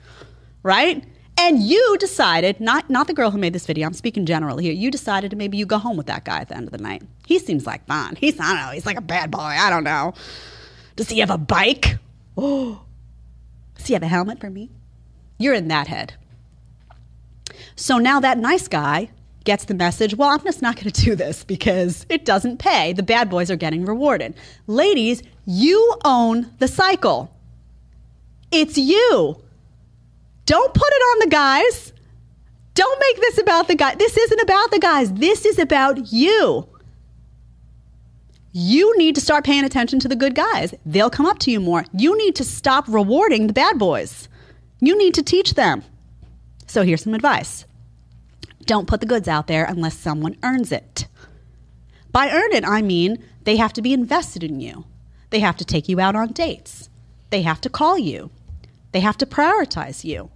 [0.62, 1.05] Right?
[1.41, 4.72] And you decided, not, not the girl who made this video, I'm speaking generally here,
[4.72, 7.03] you decided maybe you go home with that guy at the end of the night.
[7.26, 8.16] He seems like fun.
[8.16, 9.39] He's, I don't know, he's like a bad boy.
[9.39, 10.14] I don't know.
[10.97, 11.99] Does he have a bike?
[12.36, 12.82] Oh,
[13.76, 14.70] does he have a helmet for me?
[15.39, 16.14] You're in that head.
[17.76, 19.11] So now that nice guy
[19.45, 22.93] gets the message well, I'm just not going to do this because it doesn't pay.
[22.93, 24.34] The bad boys are getting rewarded.
[24.66, 27.32] Ladies, you own the cycle.
[28.51, 29.41] It's you.
[30.49, 31.92] Don't put it on the guys.
[32.72, 33.94] Don't make this about the guy.
[33.96, 35.12] This isn't about the guys.
[35.12, 36.66] This is about you.
[38.53, 40.72] You need to start paying attention to the good guys.
[40.86, 41.84] They'll come up to you more.
[41.92, 44.30] You need to stop rewarding the bad boys.
[44.80, 45.84] You need to teach them.
[46.66, 47.66] So here's some advice
[48.64, 51.09] don't put the goods out there unless someone earns it.
[52.11, 54.86] By earn it, I mean they have to be invested in you,
[55.28, 56.88] they have to take you out on dates,
[57.28, 58.30] they have to call you,
[58.92, 60.30] they have to prioritize you,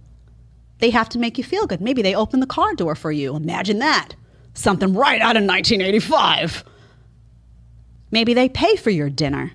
[0.83, 1.79] they have to make you feel good.
[1.79, 3.37] Maybe they open the car door for you.
[3.37, 4.15] Imagine that.
[4.53, 6.61] Something right out of 1985.
[8.11, 9.53] Maybe they pay for your dinner.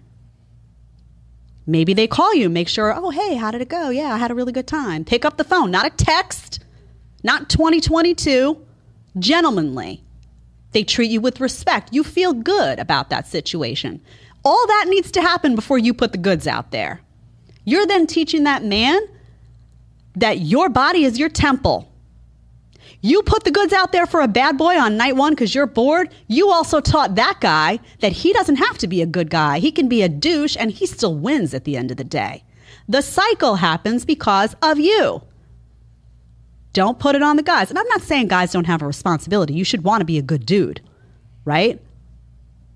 [1.67, 3.91] Maybe they call you, make sure, oh, hey, how did it go?
[3.91, 5.05] Yeah, I had a really good time.
[5.05, 6.65] Pick up the phone, not a text,
[7.23, 8.65] not 2022,
[9.19, 10.03] gentlemanly.
[10.73, 11.93] They treat you with respect.
[11.93, 14.01] You feel good about that situation.
[14.47, 17.03] All that needs to happen before you put the goods out there.
[17.67, 19.03] You're then teaching that man
[20.21, 21.91] that your body is your temple.
[23.01, 25.67] You put the goods out there for a bad boy on night one because you're
[25.67, 26.13] bored.
[26.27, 29.61] You also taught that guy that he doesn't have to be a good guy.
[29.61, 32.43] He can be a douche and he still wins at the end of the day.
[32.89, 35.23] The cycle happens because of you.
[36.73, 37.71] Don't put it on the guys.
[37.71, 39.55] And I'm not saying guys don't have a responsibility.
[39.55, 40.81] You should want to be a good dude,
[41.45, 41.81] right?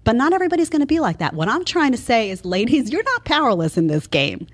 [0.04, 1.34] But not everybody's going to be like that.
[1.34, 4.46] What I'm trying to say is, ladies, you're not powerless in this game.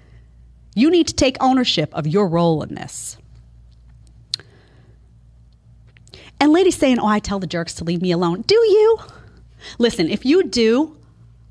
[0.78, 3.16] You need to take ownership of your role in this.
[6.38, 8.42] And ladies saying, Oh, I tell the jerks to leave me alone.
[8.42, 8.98] Do you?
[9.80, 10.96] Listen, if you do,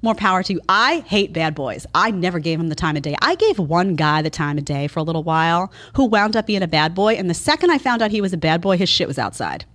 [0.01, 0.61] more power to you.
[0.69, 1.85] I hate bad boys.
[1.93, 3.17] I never gave him the time of day.
[3.21, 6.47] I gave one guy the time of day for a little while who wound up
[6.47, 7.15] being a bad boy.
[7.15, 9.65] And the second I found out he was a bad boy, his shit was outside.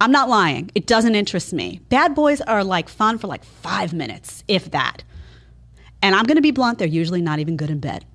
[0.00, 0.70] I'm not lying.
[0.74, 1.80] It doesn't interest me.
[1.90, 5.04] Bad boys are like fun for like five minutes, if that.
[6.00, 8.06] And I'm going to be blunt, they're usually not even good in bed.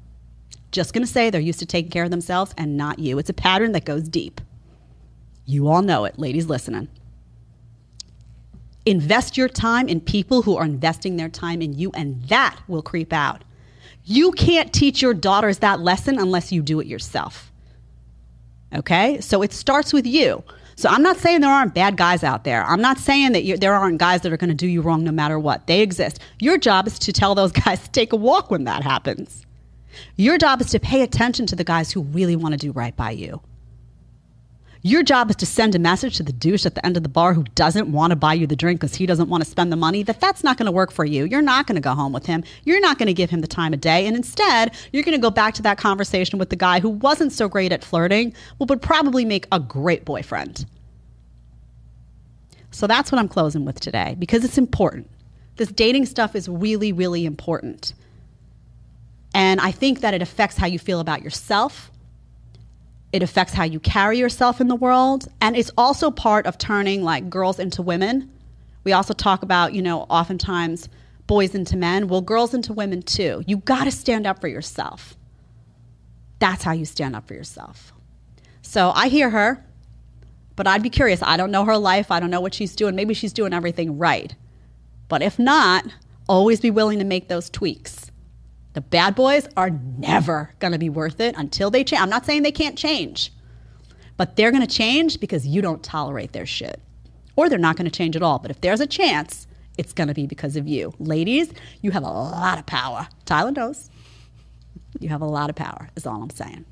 [0.73, 3.19] Just going to say they're used to taking care of themselves and not you.
[3.19, 4.41] It's a pattern that goes deep.
[5.45, 6.87] You all know it, ladies listening.
[8.85, 12.81] Invest your time in people who are investing their time in you, and that will
[12.81, 13.43] creep out.
[14.03, 17.51] You can't teach your daughters that lesson unless you do it yourself.
[18.73, 19.21] Okay?
[19.21, 20.43] So it starts with you.
[20.75, 22.65] So I'm not saying there aren't bad guys out there.
[22.65, 25.11] I'm not saying that there aren't guys that are going to do you wrong no
[25.11, 25.67] matter what.
[25.67, 26.19] They exist.
[26.39, 29.45] Your job is to tell those guys to take a walk when that happens.
[30.15, 32.95] Your job is to pay attention to the guys who really want to do right
[32.95, 33.41] by you.
[34.85, 37.09] Your job is to send a message to the douche at the end of the
[37.09, 39.71] bar who doesn't want to buy you the drink because he doesn't want to spend
[39.71, 41.23] the money that that's not going to work for you.
[41.23, 42.43] You're not going to go home with him.
[42.65, 44.05] You're not going to give him the time of day.
[44.05, 47.31] And instead, you're going to go back to that conversation with the guy who wasn't
[47.31, 50.65] so great at flirting, but would probably make a great boyfriend.
[52.71, 55.09] So that's what I'm closing with today because it's important.
[55.55, 57.93] This dating stuff is really, really important.
[59.33, 61.91] And I think that it affects how you feel about yourself.
[63.11, 65.27] It affects how you carry yourself in the world.
[65.41, 68.31] And it's also part of turning like girls into women.
[68.83, 70.89] We also talk about, you know, oftentimes
[71.27, 73.43] boys into men, well, girls into women too.
[73.47, 75.15] You got to stand up for yourself.
[76.39, 77.93] That's how you stand up for yourself.
[78.61, 79.63] So I hear her,
[80.55, 81.21] but I'd be curious.
[81.23, 82.11] I don't know her life.
[82.11, 82.95] I don't know what she's doing.
[82.95, 84.35] Maybe she's doing everything right.
[85.07, 85.85] But if not,
[86.27, 88.11] always be willing to make those tweaks.
[88.73, 92.01] The bad boys are never going to be worth it until they change.
[92.01, 93.31] I'm not saying they can't change,
[94.17, 96.81] but they're going to change because you don't tolerate their shit.
[97.35, 98.39] Or they're not going to change at all.
[98.39, 99.47] But if there's a chance,
[99.77, 100.93] it's going to be because of you.
[100.99, 101.51] Ladies,
[101.81, 103.07] you have a lot of power.
[103.25, 103.89] Tyler knows.
[104.99, 106.65] You have a lot of power, is all I'm saying.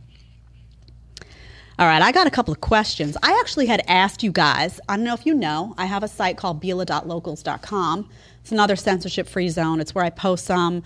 [1.80, 3.18] All right, I got a couple of questions.
[3.24, 6.08] I actually had asked you guys, I don't know if you know, I have a
[6.08, 8.10] site called Bila.locals.com.
[8.42, 9.80] It's another censorship free zone.
[9.80, 10.84] It's where I post some,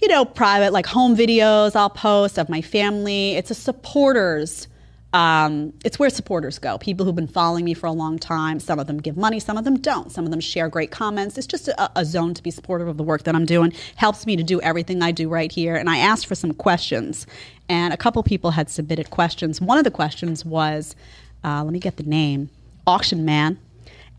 [0.00, 3.34] you know, private, like home videos I'll post of my family.
[3.34, 4.68] It's a supporters
[5.14, 6.76] um, it's where supporters go.
[6.76, 8.60] People who've been following me for a long time.
[8.60, 10.12] Some of them give money, some of them don't.
[10.12, 11.38] Some of them share great comments.
[11.38, 13.72] It's just a, a, zone to be supportive of the work that I'm doing.
[13.96, 15.76] Helps me to do everything I do right here.
[15.76, 17.26] And I asked for some questions,
[17.70, 19.62] and a couple people had submitted questions.
[19.62, 20.94] One of the questions was,
[21.42, 22.50] uh, let me get the name.
[22.86, 23.58] Auction Man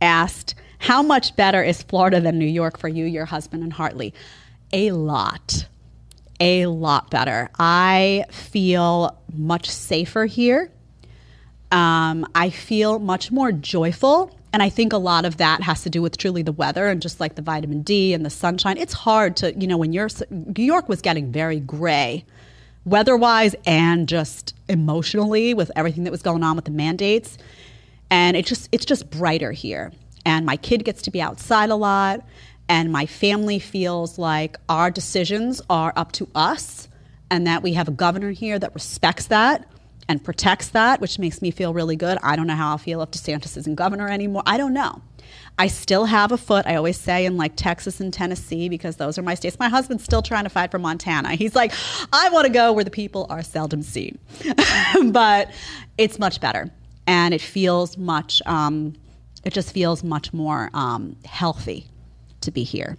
[0.01, 4.13] asked, "How much better is Florida than New York for you, your husband, and Hartley?"
[4.72, 5.67] A lot.
[6.39, 7.49] A lot better.
[7.59, 10.72] I feel much safer here
[11.72, 14.36] um, I feel much more joyful.
[14.51, 17.01] And I think a lot of that has to do with truly the weather and
[17.01, 18.78] just like the vitamin D and the sunshine.
[18.78, 22.26] It's hard to, you know, when you're, New York was getting very gray
[22.86, 27.38] weather wise and just emotionally with everything that was going on with the mandates.
[28.09, 29.91] And it just, it's just brighter here.
[30.26, 32.26] And my kid gets to be outside a lot.
[32.70, 36.88] And my family feels like our decisions are up to us
[37.32, 39.67] and that we have a governor here that respects that
[40.07, 42.20] and protects that, which makes me feel really good.
[42.22, 44.43] I don't know how I'll feel if DeSantis isn't governor anymore.
[44.45, 45.01] I don't know.
[45.57, 49.17] I still have a foot, I always say, in like Texas and Tennessee because those
[49.17, 49.59] are my states.
[49.59, 51.36] My husband's still trying to fight for Montana.
[51.36, 51.74] He's like,
[52.13, 54.17] I want to go where the people are seldom seen.
[55.11, 55.51] but
[55.97, 56.70] it's much better.
[57.07, 58.93] And it feels much, um,
[59.43, 61.88] it just feels much more um, healthy
[62.42, 62.98] to be here.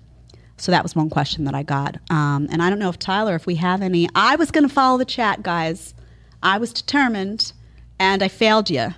[0.56, 1.96] So that was one question that I got.
[2.10, 4.08] Um, and I don't know if Tyler, if we have any.
[4.14, 5.94] I was going to follow the chat, guys.
[6.42, 7.52] I was determined
[7.98, 8.88] and I failed you.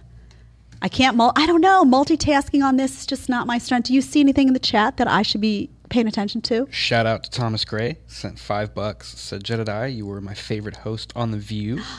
[0.80, 3.86] I can't, mul- I don't know, multitasking on this is just not my strength.
[3.86, 6.66] Do you see anything in the chat that I should be paying attention to?
[6.72, 11.12] Shout out to Thomas Gray, sent five bucks, said, Jedediah, you were my favorite host
[11.14, 11.80] on The View.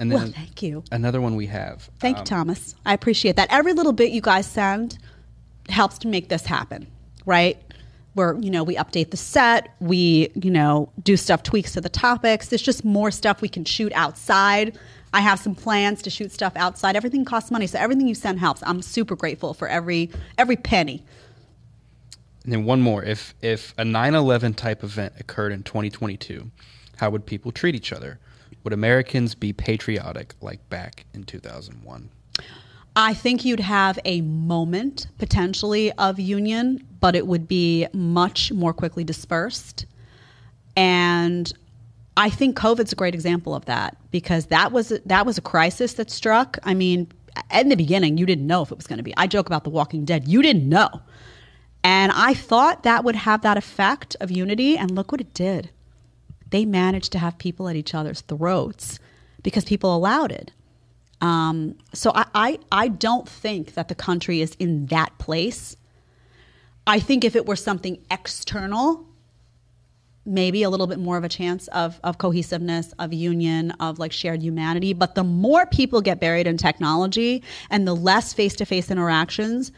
[0.00, 0.82] And then well, thank you.
[0.90, 1.88] Another one we have.
[2.00, 2.74] Thank um, you, Thomas.
[2.84, 3.46] I appreciate that.
[3.52, 4.98] Every little bit you guys send
[5.68, 6.88] helps to make this happen,
[7.26, 7.58] right?
[8.14, 11.88] where you know we update the set we you know do stuff tweaks to the
[11.88, 12.48] topics.
[12.48, 14.78] There's just more stuff we can shoot outside.
[15.12, 16.96] I have some plans to shoot stuff outside.
[16.96, 18.62] Everything costs money so everything you send helps.
[18.64, 21.04] I'm super grateful for every every penny.
[22.44, 23.02] And then one more.
[23.02, 26.50] If if a 9-11 type event occurred in 2022
[26.98, 28.18] how would people treat each other?
[28.62, 32.08] Would americans be patriotic like back in 2001
[32.96, 38.72] I think you'd have a moment potentially of union, but it would be much more
[38.72, 39.86] quickly dispersed.
[40.76, 41.52] And
[42.16, 45.94] I think COVID's a great example of that because that was that was a crisis
[45.94, 46.58] that struck.
[46.62, 47.10] I mean,
[47.52, 49.14] in the beginning, you didn't know if it was going to be.
[49.16, 50.28] I joke about The Walking Dead.
[50.28, 50.88] You didn't know.
[51.82, 55.70] And I thought that would have that effect of unity, and look what it did.
[56.50, 58.98] They managed to have people at each other's throats
[59.42, 60.52] because people allowed it.
[61.24, 65.74] Um, so I, I, I don't think that the country is in that place.
[66.86, 69.06] I think if it were something external,
[70.26, 74.12] maybe a little bit more of a chance of, of cohesiveness, of union, of like
[74.12, 74.92] shared humanity.
[74.92, 79.72] But the more people get buried in technology and the less face to face interactions,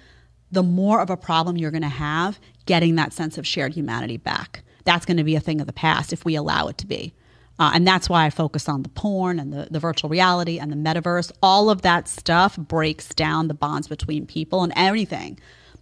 [0.51, 4.17] the more of a problem you're going to have getting that sense of shared humanity
[4.17, 4.65] back.
[4.83, 7.15] That's going to be a thing of the past if we allow it to be.
[7.59, 10.71] Uh, and that's why I focus on the porn and the, the virtual reality and
[10.71, 11.33] the metaverse.
[11.43, 15.39] All of that stuff breaks down the bonds between people, and anything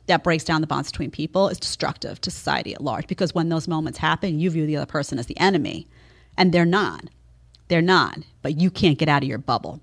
[0.07, 3.07] that breaks down the bonds between people is destructive to society at large.
[3.07, 5.87] Because when those moments happen, you view the other person as the enemy,
[6.37, 7.05] and they're not.
[7.69, 9.81] They're not, but you can't get out of your bubble.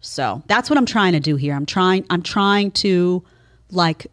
[0.00, 1.54] So that's what I'm trying to do here.
[1.54, 2.06] I'm trying.
[2.10, 3.22] I'm trying to
[3.70, 4.06] like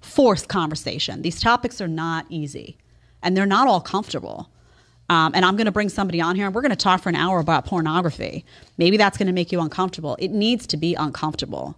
[0.00, 1.22] force conversation.
[1.22, 2.78] These topics are not easy,
[3.22, 4.48] and they're not all comfortable.
[5.08, 7.08] Um, and I'm going to bring somebody on here and we're going to talk for
[7.08, 8.44] an hour about pornography.
[8.76, 10.16] Maybe that's going to make you uncomfortable.
[10.18, 11.76] It needs to be uncomfortable.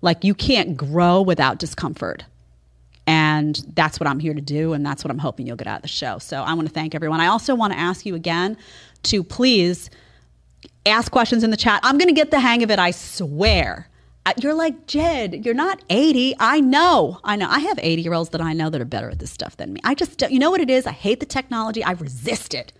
[0.00, 2.24] Like you can't grow without discomfort.
[3.06, 4.74] And that's what I'm here to do.
[4.74, 6.18] And that's what I'm hoping you'll get out of the show.
[6.18, 7.20] So I want to thank everyone.
[7.20, 8.56] I also want to ask you again
[9.04, 9.90] to please
[10.86, 11.80] ask questions in the chat.
[11.82, 13.88] I'm going to get the hang of it, I swear.
[14.38, 16.36] You're like, Jed, you're not 80.
[16.38, 17.18] I know.
[17.24, 17.48] I know.
[17.48, 19.72] I have 80 year olds that I know that are better at this stuff than
[19.72, 19.80] me.
[19.84, 20.86] I just, don't- you know what it is?
[20.86, 21.82] I hate the technology.
[21.82, 22.72] I resist it.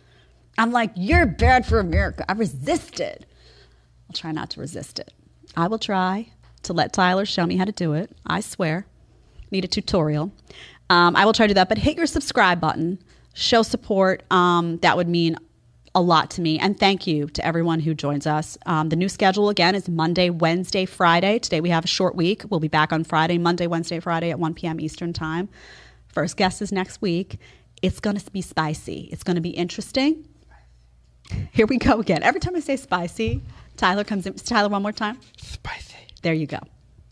[0.58, 2.24] I'm like, you're bad for America.
[2.28, 3.26] I resist it.
[4.08, 5.12] I'll try not to resist it.
[5.56, 6.30] I will try
[6.62, 8.10] to let Tyler show me how to do it.
[8.26, 8.86] I swear.
[9.50, 10.32] Need a tutorial.
[10.90, 12.98] Um, I will try to do that, but hit your subscribe button,
[13.34, 14.22] show support.
[14.30, 15.36] Um, that would mean
[15.94, 16.58] a lot to me.
[16.58, 18.56] And thank you to everyone who joins us.
[18.66, 21.38] Um, the new schedule again is Monday, Wednesday, Friday.
[21.38, 22.44] Today we have a short week.
[22.48, 24.80] We'll be back on Friday, Monday, Wednesday, Friday at 1 p.m.
[24.80, 25.48] Eastern Time.
[26.08, 27.38] First guest is next week.
[27.82, 29.08] It's going to be spicy.
[29.12, 30.26] It's going to be interesting.
[31.52, 32.22] Here we go again.
[32.22, 33.42] Every time I say spicy,
[33.76, 34.34] Tyler comes in.
[34.34, 35.18] Tyler, one more time.
[35.38, 35.96] Spicy.
[36.22, 36.58] There you go.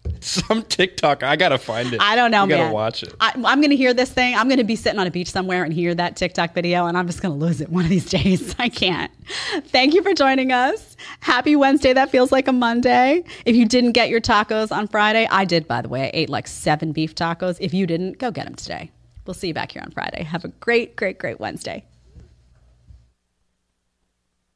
[0.20, 1.22] Some TikTok.
[1.22, 2.00] I gotta find it.
[2.00, 3.14] I don't know, You gotta watch it.
[3.20, 4.34] I, I'm going to hear this thing.
[4.34, 6.96] I'm going to be sitting on a beach somewhere and hear that TikTok video, and
[6.96, 8.54] I'm just going to lose it one of these days.
[8.58, 9.10] I can't.
[9.66, 10.96] Thank you for joining us.
[11.20, 11.92] Happy Wednesday.
[11.92, 13.24] That feels like a Monday.
[13.46, 16.04] If you didn't get your tacos on Friday, I did, by the way.
[16.04, 17.56] I ate like seven beef tacos.
[17.60, 18.90] If you didn't, go get them today.
[19.26, 20.22] We'll see you back here on Friday.
[20.22, 21.84] Have a great, great, great Wednesday.